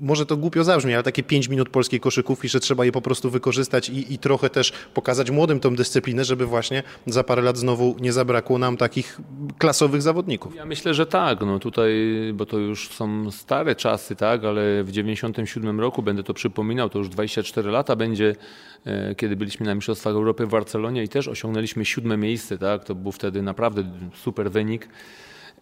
może 0.00 0.26
to 0.26 0.36
głupio 0.36 0.64
zabrzmi, 0.64 0.94
ale 0.94 1.02
takie 1.02 1.22
5 1.22 1.48
minut 1.48 1.68
polskiej 1.68 2.00
koszykówki, 2.00 2.48
że 2.48 2.60
trzeba 2.60 2.84
je 2.84 2.92
po 2.92 3.02
prostu 3.02 3.30
wykorzystać 3.30 3.88
i, 3.88 4.14
i, 4.14 4.18
trochę 4.18 4.50
też 4.50 4.72
pokazać 4.94 5.30
młodym 5.30 5.60
tą 5.60 5.76
dyscyplinę, 5.76 6.24
żeby 6.24 6.46
właśnie 6.46 6.82
za 7.06 7.24
parę 7.24 7.42
lat 7.42 7.56
znowu 7.56 7.96
nie 8.00 8.12
zabrakło 8.12 8.58
nam 8.58 8.76
takich 8.76 9.20
klasowych 9.58 10.02
zawodników. 10.02 10.56
Ja 10.56 10.64
myślę, 10.64 10.94
że 10.94 11.06
tak. 11.06 11.40
No 11.40 11.58
tutaj, 11.58 11.92
bo 12.34 12.46
to 12.46 12.58
już 12.58 12.88
są 12.88 13.30
stare 13.30 13.74
czasy, 13.76 14.16
tak, 14.16 14.44
ale 14.44 14.84
w 14.84 14.90
97 14.90 15.80
roku 15.80 16.02
będę 16.02 16.22
to 16.22 16.34
przypominał, 16.34 16.90
to 16.90 16.98
już 16.98 17.08
24 17.08 17.70
lata 17.70 17.96
będzie, 17.96 18.36
e, 18.84 19.14
kiedy 19.14 19.36
byliśmy 19.36 19.66
na 19.66 19.74
Mistrzostwach 19.74 20.14
Europy 20.14 20.46
w 20.46 20.50
Barcelonie 20.50 21.02
i 21.02 21.08
też 21.08 21.28
osiągnęliśmy 21.28 21.84
siódme 21.84 22.16
miejsce, 22.16 22.58
tak. 22.58 22.84
To 22.84 22.94
był 22.94 23.12
wtedy 23.12 23.42
naprawdę 23.42 23.84
super 24.14 24.50
wynik. 24.50 24.88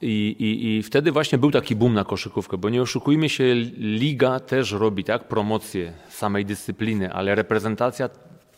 I, 0.02 0.36
i, 0.38 0.76
I 0.76 0.82
wtedy 0.82 1.12
właśnie 1.12 1.38
był 1.38 1.50
taki 1.50 1.76
boom 1.76 1.94
na 1.94 2.04
koszykówkę, 2.04 2.58
bo 2.58 2.68
nie 2.70 2.82
oszukujmy 2.82 3.28
się, 3.28 3.54
liga 3.78 4.40
też 4.40 4.72
robi 4.72 5.04
tak 5.04 5.28
promocję 5.28 5.92
samej 6.10 6.46
dyscypliny, 6.46 7.12
ale 7.12 7.34
reprezentacja 7.34 8.08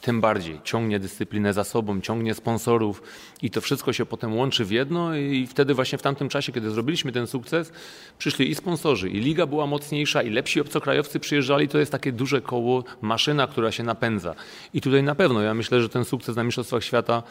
tym 0.05 0.21
bardziej 0.21 0.61
ciągnie 0.65 0.99
dyscyplinę 1.01 1.53
za 1.53 1.65
sobą, 1.65 2.01
ciągnie 2.01 2.35
sponsorów 2.35 3.03
i 3.43 3.51
to 3.51 3.61
wszystko 3.61 3.93
się 3.93 4.07
potem 4.07 4.37
łączy 4.37 4.65
w 4.65 4.71
jedno 4.71 5.17
i 5.17 5.47
wtedy 5.47 5.75
właśnie 5.75 5.99
w 5.99 6.03
tamtym 6.03 6.29
czasie, 6.29 6.53
kiedy 6.53 6.71
zrobiliśmy 6.71 7.13
ten 7.13 7.27
sukces, 7.27 7.73
przyszli 8.19 8.51
i 8.51 8.55
sponsorzy, 8.55 9.11
i 9.11 9.21
liga 9.21 9.47
była 9.47 9.67
mocniejsza, 9.67 10.23
i 10.23 10.31
lepsi 10.31 10.61
obcokrajowcy 10.61 11.21
przyjeżdżali, 11.21 11.69
to 11.69 11.79
jest 11.79 11.93
takie 11.93 12.13
duże 12.13 12.41
koło, 12.41 12.85
maszyna, 13.01 13.47
która 13.47 13.73
się 13.73 13.83
napędza. 13.83 14.35
I 14.75 14.81
tutaj 14.81 15.03
na 15.03 15.15
pewno, 15.15 15.43
ja 15.43 15.55
myślę, 15.55 15.83
że 15.83 15.89
ten 15.89 16.05
sukces 16.05 16.37
na 16.37 16.45
Mistrzostwach 16.45 16.85
Świata 16.85 17.23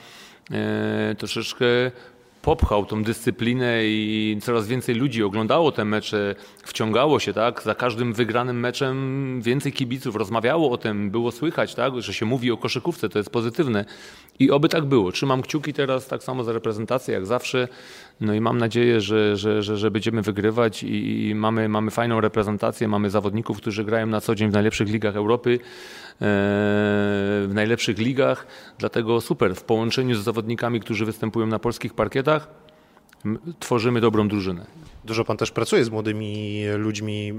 e, 0.52 1.16
troszeczkę 1.18 1.66
popchał 2.44 2.86
tą 2.86 3.04
dyscyplinę 3.04 3.86
i 3.86 4.38
coraz 4.42 4.68
więcej 4.68 4.96
ludzi 4.96 5.24
oglądało 5.24 5.72
te 5.72 5.86
mecze, 5.86 6.36
wciągało 6.64 7.20
się, 7.20 7.34
tak? 7.34 7.64
Za 7.64 7.76
każdym 7.76 8.14
wygranym 8.14 8.60
meczem 8.60 9.42
więcej 9.42 9.72
kibiców 9.72 10.16
rozmawiało 10.16 10.72
o 10.72 10.78
tym, 10.78 11.12
było 11.12 11.32
słychać, 11.32 11.76
tak? 11.76 12.02
Że 12.02 12.14
się 12.14 12.26
mówi 12.26 12.52
o 12.52 12.58
koszykówce, 12.58 13.10
to 13.10 13.20
jest 13.20 13.30
pozytywne. 13.30 13.86
I 14.40 14.52
oby 14.52 14.70
tak 14.70 14.86
było. 14.86 15.12
Trzymam 15.12 15.42
kciuki 15.42 15.74
teraz 15.74 16.08
tak 16.08 16.24
samo 16.24 16.44
za 16.44 16.54
reprezentację 16.54 17.14
jak 17.14 17.26
zawsze. 17.26 17.68
No 18.22 18.34
i 18.34 18.42
mam 18.42 18.58
nadzieję, 18.58 19.02
że, 19.02 19.38
że, 19.38 19.64
że, 19.64 19.78
że 19.78 19.92
będziemy 19.92 20.22
wygrywać 20.22 20.84
i, 20.84 21.28
i 21.28 21.36
mamy, 21.36 21.70
mamy 21.70 21.92
fajną 21.92 22.22
reprezentację, 22.22 22.88
mamy 22.88 23.10
zawodników, 23.10 23.58
którzy 23.58 23.84
grają 23.84 24.08
na 24.08 24.22
co 24.22 24.36
dzień 24.36 24.50
w 24.50 24.54
najlepszych 24.54 24.90
ligach 24.90 25.16
Europy. 25.16 25.60
E, 26.14 26.26
w 27.48 27.52
najlepszych 27.54 27.98
ligach, 27.98 28.48
dlatego 28.78 29.22
super, 29.22 29.56
w 29.56 29.64
połączeniu 29.64 30.16
z 30.16 30.24
zawodnikami, 30.24 30.80
którzy 30.80 31.06
występują 31.06 31.48
na 31.48 31.60
polskich 31.60 31.94
parkietach, 31.94 32.33
tworzymy 33.60 34.02
dobrą 34.02 34.28
drużynę. 34.28 34.66
Dużo 35.06 35.26
pan 35.26 35.38
też 35.38 35.52
pracuje 35.52 35.86
z 35.86 35.90
młodymi 35.90 36.64
ludźmi 36.78 37.34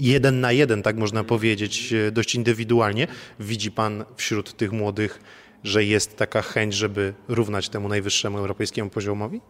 jeden 0.00 0.40
na 0.40 0.52
jeden, 0.52 0.82
tak 0.82 0.96
można 0.96 1.24
powiedzieć, 1.24 1.92
e, 1.92 2.10
dość 2.12 2.34
indywidualnie. 2.34 3.06
Widzi 3.40 3.70
pan 3.70 4.04
wśród 4.16 4.56
tych 4.56 4.72
młodych, 4.72 5.20
że 5.64 5.84
jest 5.84 6.16
taka 6.16 6.42
chęć, 6.42 6.74
żeby 6.74 7.14
równać 7.28 7.68
temu 7.68 7.88
najwyższemu 7.88 8.38
europejskiemu 8.38 8.90
poziomowi? 8.90 9.40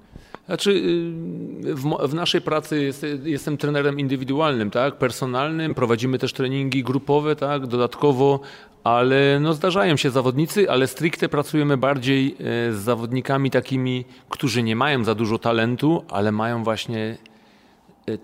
Znaczy, 0.46 0.70
y, 0.70 1.74
w, 1.74 2.08
w, 2.08 2.14
naszej 2.14 2.40
pracy 2.40 2.82
jest, 2.82 3.06
jestem 3.24 3.56
trenerem 3.56 4.00
indywidualnym, 4.00 4.70
tak, 4.70 4.94
personalnym, 4.94 5.74
prowadzimy 5.74 6.18
też 6.18 6.32
treningi 6.32 6.82
grupowe, 6.82 7.36
tak, 7.36 7.66
dodatkowo, 7.66 8.40
ale 8.84 9.40
no 9.40 9.54
zdarzają 9.54 9.96
się 9.96 10.10
zawodnicy, 10.10 10.70
ale 10.70 10.86
stricte 10.86 11.28
pracujemy 11.28 11.76
bardziej 11.76 12.26
e, 12.28 12.72
z 12.72 12.76
zawodnikami 12.76 13.50
takimi, 13.50 14.04
którzy 14.28 14.62
nie 14.62 14.76
mają 14.76 15.04
za 15.04 15.14
dużo 15.14 15.38
talentu, 15.38 16.04
ale 16.08 16.32
mają 16.32 16.64
właśnie 16.64 17.18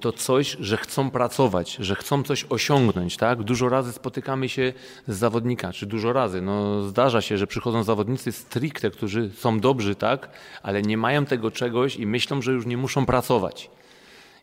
to 0.01 0.13
coś, 0.13 0.57
że 0.61 0.77
chcą 0.77 1.11
pracować, 1.11 1.77
że 1.81 1.95
chcą 1.95 2.23
coś 2.23 2.47
osiągnąć, 2.49 3.17
tak? 3.17 3.43
Dużo 3.43 3.69
razy 3.69 3.93
spotykamy 3.93 4.49
się 4.49 4.73
z 5.09 5.17
zawodnikami, 5.17 5.75
czy 5.75 5.87
dużo 5.87 6.13
razy, 6.13 6.43
no 6.43 6.83
zdarza 6.83 7.21
się, 7.21 7.39
że 7.39 7.47
przychodzą 7.47 7.83
zawodnicy 7.83 8.33
stricte, 8.33 8.91
którzy 8.91 9.31
są 9.31 9.61
dobrzy, 9.61 9.95
tak? 9.95 10.29
Ale 10.63 10.83
nie 10.83 10.97
mają 10.97 11.27
tego 11.27 11.51
czegoś 11.51 11.97
i 11.97 12.07
myślą, 12.07 12.43
że 12.43 12.53
już 12.53 12.67
nie 12.67 12.77
muszą 12.77 13.07
pracować. 13.07 13.71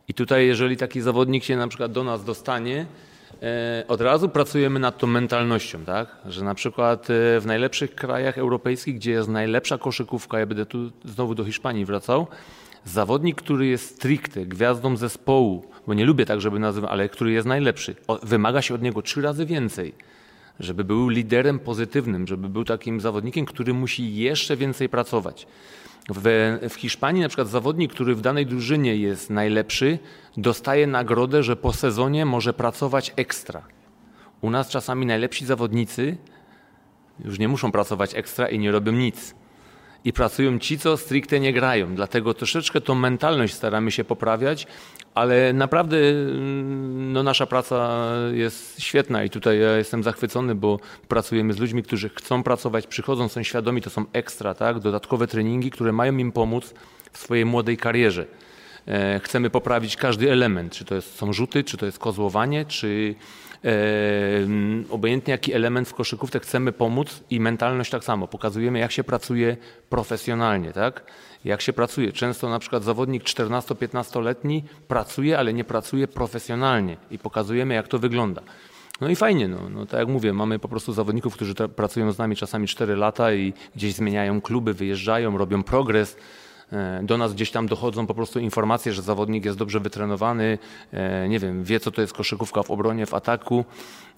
I 0.08 0.14
tutaj, 0.14 0.48
jeżeli 0.48 0.78
taki 0.78 1.02
zawodnik 1.02 1.44
się 1.44 1.58
na 1.58 1.68
przykład 1.68 1.92
do 1.92 2.04
nas 2.04 2.24
dostanie, 2.24 2.86
e, 3.42 3.84
od 3.88 4.02
razu 4.02 4.30
pracujemy 4.30 4.80
nad 4.80 4.98
tą 4.98 5.08
mentalnością, 5.08 5.86
tak? 5.86 6.16
Że 6.26 6.44
na 6.44 6.56
przykład 6.56 7.10
e, 7.10 7.40
w 7.40 7.44
najlepszych 7.46 7.96
krajach 7.96 8.38
europejskich, 8.38 8.96
gdzie 8.96 9.12
jest 9.12 9.30
najlepsza 9.30 9.78
koszykówka, 9.78 10.40
ja 10.40 10.46
będę 10.46 10.66
tu 10.66 10.92
znowu 11.06 11.36
do 11.36 11.46
Hiszpanii 11.46 11.86
wracał, 11.86 12.28
Zawodnik, 12.88 13.36
który 13.36 13.68
jest 13.68 13.96
stricte 13.96 14.46
gwiazdą 14.46 14.98
zespołu, 14.98 15.66
bo 15.88 15.94
nie 15.94 16.06
lubię 16.06 16.26
tak, 16.26 16.42
żeby 16.42 16.60
nazywać, 16.60 16.92
ale 16.92 17.10
który 17.10 17.32
jest 17.32 17.48
najlepszy, 17.48 17.96
wymaga 18.24 18.62
się 18.62 18.74
od 18.76 18.82
niego 18.82 19.02
trzy 19.02 19.22
razy 19.22 19.46
więcej. 19.46 19.94
Żeby 20.60 20.84
był 20.84 21.10
liderem 21.10 21.60
pozytywnym, 21.60 22.28
żeby 22.28 22.50
był 22.50 22.64
takim 22.64 23.02
zawodnikiem, 23.02 23.46
który 23.46 23.74
musi 23.74 24.16
jeszcze 24.16 24.58
więcej 24.58 24.90
pracować. 24.90 25.48
W, 26.10 26.58
w 26.70 26.76
Hiszpanii 26.76 27.22
na 27.22 27.28
przykład 27.28 27.48
zawodnik, 27.48 27.94
który 27.94 28.16
w 28.16 28.22
danej 28.22 28.46
drużynie 28.46 28.96
jest 28.96 29.30
najlepszy, 29.30 30.00
dostaje 30.38 30.88
nagrodę, 30.88 31.44
że 31.44 31.56
po 31.56 31.74
sezonie 31.74 32.26
może 32.26 32.54
pracować 32.54 33.14
ekstra. 33.16 33.64
U 34.42 34.50
nas 34.50 34.70
czasami 34.70 35.06
najlepsi 35.06 35.46
zawodnicy 35.46 36.18
już 37.26 37.40
nie 37.40 37.48
muszą 37.48 37.72
pracować 37.72 38.16
ekstra 38.16 38.50
i 38.50 38.60
nie 38.60 38.72
robią 38.72 38.92
nic 38.92 39.36
i 40.06 40.14
pracują 40.14 40.60
ci, 40.60 40.80
co 40.80 40.98
stricte 40.98 41.40
nie 41.40 41.54
grają. 41.54 41.96
Dlatego 41.96 42.34
troszeczkę 42.34 42.82
tą 42.82 42.96
mentalność 42.96 43.54
staramy 43.54 43.92
się 43.92 44.04
poprawiać, 44.04 44.68
ale 45.14 45.54
naprawdę 45.54 45.98
mm, 45.98 47.14
no, 47.14 47.24
nasza 47.24 47.46
praca 47.46 48.08
jest 48.34 48.82
świetna 48.82 49.24
i 49.24 49.30
tutaj 49.30 49.60
ja 49.60 49.78
jestem 49.78 50.04
zachwycony, 50.04 50.56
bo 50.56 50.80
pracujemy 51.08 51.54
z 51.54 51.60
ludźmi, 51.60 51.84
którzy 51.84 52.10
chcą 52.10 52.44
pracować, 52.44 52.88
przychodzą, 52.88 53.28
są 53.28 53.44
świadomi, 53.44 53.82
to 53.82 53.90
są 53.90 54.06
ekstra, 54.14 54.54
tak? 54.54 54.80
dodatkowe 54.80 55.28
treningi, 55.28 55.72
które 55.72 55.92
mają 55.92 56.18
im 56.18 56.32
pomóc 56.32 56.74
w 57.12 57.18
swojej 57.18 57.46
młodej 57.46 57.78
karierze. 57.78 58.26
E, 58.88 59.20
chcemy 59.24 59.50
poprawić 59.50 59.96
każdy 59.96 60.32
element, 60.32 60.74
czy 60.74 60.86
to 60.86 60.96
jest, 60.96 61.16
są 61.16 61.34
rzuty, 61.34 61.64
czy 61.64 61.78
to 61.78 61.86
jest 61.86 62.00
kozłowanie, 62.00 62.66
czy 62.66 63.16
obojętnie 64.90 65.32
jaki 65.32 65.54
element 65.54 65.90
w 65.90 65.94
koszykówce 65.94 66.40
chcemy 66.40 66.72
pomóc 66.72 67.24
i 67.30 67.40
mentalność 67.40 67.92
tak 67.92 68.04
samo. 68.04 68.28
Pokazujemy, 68.28 68.80
jak 68.80 68.92
się 68.92 69.04
pracuje 69.04 69.58
profesjonalnie, 69.90 70.72
tak? 70.72 71.04
Jak 71.46 71.62
się 71.62 71.74
pracuje. 71.74 72.12
Często 72.12 72.50
na 72.50 72.60
przykład 72.60 72.84
zawodnik 72.84 73.24
14-15-letni 73.24 74.64
pracuje, 74.88 75.40
ale 75.40 75.54
nie 75.54 75.64
pracuje 75.64 76.08
profesjonalnie 76.08 76.98
i 77.12 77.20
pokazujemy, 77.20 77.74
jak 77.74 77.88
to 77.88 78.00
wygląda. 78.00 78.42
No 79.02 79.10
i 79.10 79.16
fajnie, 79.16 79.48
no, 79.48 79.70
no 79.70 79.86
tak 79.86 80.00
jak 80.00 80.08
mówię, 80.08 80.34
mamy 80.34 80.60
po 80.60 80.68
prostu 80.68 80.94
zawodników, 80.94 81.34
którzy 81.34 81.56
pracują 81.56 82.12
z 82.12 82.18
nami 82.18 82.36
czasami 82.36 82.68
4 82.68 82.96
lata 82.96 83.34
i 83.34 83.54
gdzieś 83.76 83.94
zmieniają 83.94 84.42
kluby, 84.42 84.74
wyjeżdżają, 84.74 85.38
robią 85.38 85.64
progres. 85.64 86.18
E, 86.72 87.02
do 87.04 87.18
nas 87.18 87.34
gdzieś 87.34 87.52
tam 87.52 87.68
dochodzą 87.68 88.08
po 88.08 88.14
prostu 88.14 88.40
informacje, 88.40 88.94
że 88.94 89.02
zawodnik 89.02 89.46
jest 89.46 89.58
dobrze 89.58 89.80
wytrenowany, 89.80 90.58
e, 90.92 91.30
nie 91.30 91.40
wiem, 91.40 91.64
wie 91.64 91.80
co 91.80 91.92
to 91.92 92.02
jest 92.02 92.14
koszykówka 92.14 92.64
w 92.64 92.72
obronie, 92.72 93.06
w 93.06 93.14
ataku, 93.14 93.66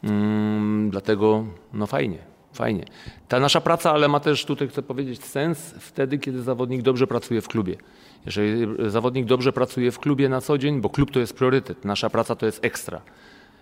mm, 0.04 0.90
dlatego 0.90 1.46
no 1.74 1.88
fajnie. 1.88 2.18
Fajnie. 2.54 2.86
Ta 3.28 3.40
nasza 3.40 3.62
praca, 3.62 3.92
ale 3.92 4.08
ma 4.08 4.20
też 4.20 4.46
tutaj, 4.46 4.68
chcę 4.68 4.82
powiedzieć, 4.82 5.26
sens 5.26 5.76
wtedy, 5.80 6.18
kiedy 6.18 6.42
zawodnik 6.42 6.82
dobrze 6.82 7.08
pracuje 7.08 7.42
w 7.42 7.48
klubie. 7.48 7.78
Jeżeli 8.26 8.68
zawodnik 8.92 9.26
dobrze 9.26 9.54
pracuje 9.54 9.92
w 9.92 10.00
klubie 10.00 10.30
na 10.30 10.42
co 10.42 10.58
dzień, 10.58 10.82
bo 10.82 10.90
klub 10.90 11.12
to 11.12 11.20
jest 11.20 11.34
priorytet, 11.34 11.86
nasza 11.86 12.10
praca 12.10 12.36
to 12.36 12.46
jest 12.46 12.66
ekstra. 12.66 13.02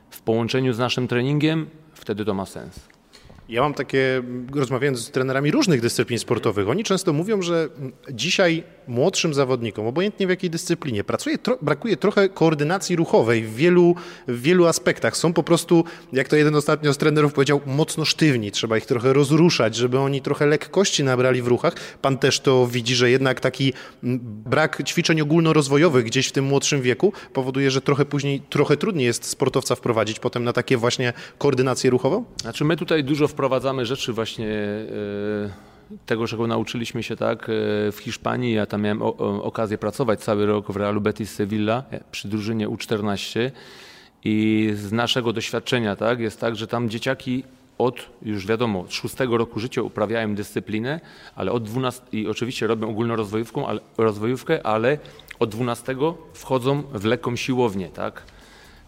W 0.10 0.22
połączeniu 0.22 0.74
z 0.74 0.80
naszym 0.80 1.08
treningiem, 1.08 1.68
wtedy 1.94 2.26
to 2.26 2.34
ma 2.34 2.46
sens. 2.46 2.80
Ja 3.50 3.62
mam 3.62 3.74
takie, 3.74 4.24
rozmawiając 4.56 5.00
z 5.00 5.12
trenerami 5.12 5.52
różnych 5.52 5.82
dyscyplin 5.82 6.20
sportowych, 6.20 6.70
oni 6.70 6.84
często 6.84 7.14
mówią, 7.14 7.42
że 7.42 7.70
dzisiaj 8.12 8.64
młodszym 8.88 9.34
zawodnikom, 9.34 9.88
obojętnie 9.88 10.28
w 10.28 10.30
jakiej 10.30 10.50
dyscyplinie, 10.50 11.04
pracuje, 11.04 11.38
tro, 11.38 11.58
brakuje 11.62 11.98
trochę 11.98 12.30
koordynacji 12.30 12.96
ruchowej 12.96 13.44
w 13.44 13.56
wielu, 13.56 13.96
w 14.28 14.42
wielu 14.42 14.66
aspektach. 14.66 15.18
Są 15.18 15.34
po 15.34 15.44
prostu, 15.44 15.84
jak 16.14 16.28
to 16.28 16.36
jeden 16.36 16.56
ostatnio 16.56 16.94
z 16.94 16.98
trenerów 16.98 17.34
powiedział, 17.34 17.62
mocno 17.66 18.06
sztywni. 18.06 18.52
Trzeba 18.52 18.78
ich 18.78 18.86
trochę 18.86 19.14
rozruszać, 19.14 19.76
żeby 19.76 20.00
oni 20.00 20.22
trochę 20.22 20.46
lekkości 20.46 21.04
nabrali 21.04 21.42
w 21.42 21.48
ruchach. 21.48 21.76
Pan 22.02 22.18
też 22.18 22.40
to 22.40 22.68
widzi, 22.68 22.96
że 22.96 23.10
jednak 23.10 23.40
taki 23.40 23.74
brak 24.46 24.84
ćwiczeń 24.84 25.22
ogólnorozwojowych 25.22 26.06
gdzieś 26.06 26.28
w 26.28 26.32
tym 26.32 26.46
młodszym 26.46 26.82
wieku 26.82 27.14
powoduje, 27.34 27.72
że 27.72 27.82
trochę 27.82 28.06
później, 28.06 28.42
trochę 28.50 28.78
trudniej 28.78 29.06
jest 29.06 29.26
sportowca 29.26 29.76
wprowadzić 29.76 30.20
potem 30.20 30.44
na 30.44 30.54
takie 30.54 30.78
właśnie 30.78 31.14
koordynację 31.38 31.90
ruchową? 31.90 32.26
Znaczy 32.42 32.66
my 32.66 32.78
tutaj 32.78 33.04
dużo 33.04 33.28
wprowadzamy 33.28 33.86
rzeczy 33.86 34.14
właśnie 34.14 34.48
e, 34.48 35.77
tego, 36.06 36.28
czego 36.28 36.48
nauczyliśmy 36.48 37.04
się 37.04 37.16
tak 37.16 37.44
e, 37.44 37.52
w 37.92 37.98
Hiszpanii. 38.02 38.54
Ja 38.54 38.66
tam 38.66 38.82
miałem 38.82 39.02
okazję 39.42 39.78
pracować 39.78 40.20
cały 40.20 40.46
rok 40.46 40.72
w 40.72 40.76
Realu 40.76 41.02
Betis 41.02 41.32
Sevilla 41.32 41.84
e, 41.92 42.00
przy 42.12 42.28
drużynie 42.28 42.70
U14 42.70 43.52
i 44.24 44.70
z 44.76 44.92
naszego 44.92 45.34
doświadczenia 45.34 45.96
tak, 45.96 46.20
jest 46.20 46.40
tak, 46.40 46.56
że 46.56 46.68
tam 46.68 46.90
dzieciaki 46.90 47.44
od 47.78 48.10
już 48.22 48.48
wiadomo, 48.48 48.80
od 48.80 48.94
szóstego 48.94 49.38
roku 49.38 49.60
życia 49.60 49.82
uprawiają 49.82 50.36
dyscyplinę, 50.36 51.00
ale 51.36 51.52
od 51.52 51.64
12 51.64 52.04
i 52.12 52.28
oczywiście 52.28 52.68
robią 52.68 52.90
ogólnorozwojówkę, 52.90 53.68
ale, 53.68 53.80
rozwojówkę, 53.98 54.66
ale 54.66 54.98
od 55.40 55.50
12 55.50 55.96
wchodzą 56.34 56.84
w 56.94 57.06
lekką 57.06 57.36
siłownię, 57.36 57.90
tak? 57.90 58.24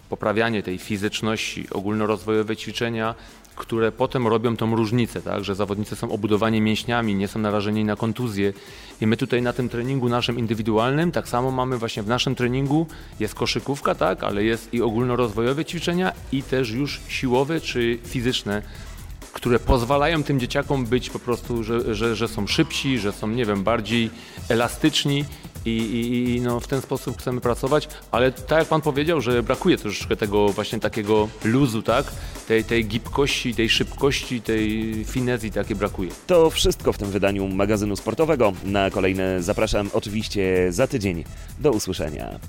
Poprawianie 0.10 0.63
tej 0.63 0.78
fizyczności, 0.78 1.67
ogólnorozwojowe 1.72 2.58
ćwiczenia, 2.58 3.15
które 3.60 3.91
potem 3.91 4.28
robią 4.28 4.58
tą 4.58 4.76
różnicę, 4.76 5.22
tak? 5.22 5.43
że 5.43 5.56
zawodnicy 5.56 5.95
są 5.95 6.12
obudowani 6.12 6.62
mięśniami, 6.62 7.15
nie 7.15 7.28
są 7.28 7.39
narażeni 7.39 7.86
na 7.86 7.95
kontuzję. 7.95 8.54
I 9.02 9.08
my 9.08 9.17
tutaj 9.17 9.41
na 9.41 9.54
tym 9.54 9.69
treningu 9.69 10.10
naszym 10.10 10.39
indywidualnym, 10.39 11.12
tak 11.12 11.28
samo 11.28 11.52
mamy 11.52 11.78
właśnie 11.78 12.04
w 12.04 12.08
naszym 12.08 12.36
treningu, 12.36 12.88
jest 13.19 13.36
koszykówka, 13.36 13.95
tak, 13.95 14.24
ale 14.24 14.43
jest 14.43 14.74
i 14.74 14.82
ogólnorozwojowe 14.82 15.65
ćwiczenia 15.65 16.12
i 16.32 16.43
też 16.43 16.72
już 16.72 17.02
siłowe 17.08 17.62
czy 17.62 18.00
fizyczne, 18.04 18.62
które 19.34 19.60
pozwalają 19.60 20.24
tym 20.24 20.39
dzieciakom 20.39 20.86
być 20.86 21.10
po 21.10 21.20
prostu, 21.20 21.63
że, 21.63 21.96
że, 21.96 22.15
że 22.15 22.28
są 22.28 22.48
szybsi, 22.48 23.00
że 23.00 23.12
są, 23.12 23.28
nie 23.28 23.46
wiem, 23.46 23.63
bardziej 23.63 24.10
elastyczni 24.50 25.26
i, 25.65 25.70
i, 25.70 26.36
i, 26.36 26.42
no, 26.42 26.60
w 26.60 26.68
ten 26.68 26.82
sposób 26.82 27.18
chcemy 27.18 27.42
pracować, 27.42 27.88
ale 28.12 28.32
tak 28.32 28.60
jak 28.60 28.68
Pan 28.68 28.82
powiedział, 28.82 29.22
że 29.22 29.44
brakuje 29.44 29.78
troszeczkę 29.78 30.15
tego 30.15 30.50
właśnie 30.50 30.80
takiego 30.80 31.28
luzu, 31.44 31.82
tak? 31.82 32.06
tej, 32.48 32.63
tej 32.63 32.86
gibkości, 32.86 33.56
tej 33.56 33.70
szybkości, 33.70 34.42
tej 34.42 34.94
finezji 35.06 35.52
takiej 35.52 35.76
brakuje. 35.76 36.12
To 36.28 36.50
wszystko 36.50 36.94
w 36.94 36.98
tym 36.98 37.12
wydaniu 37.12 37.48
magazynu 37.48 37.96
sportowego. 37.96 38.54
Na 38.63 38.89
kolejne 38.89 39.44
zapraszam 39.44 39.89
oczywiście 39.94 40.68
za 40.70 40.88
tydzień. 40.88 41.24
Do 41.60 41.72
usłyszenia. 41.72 42.39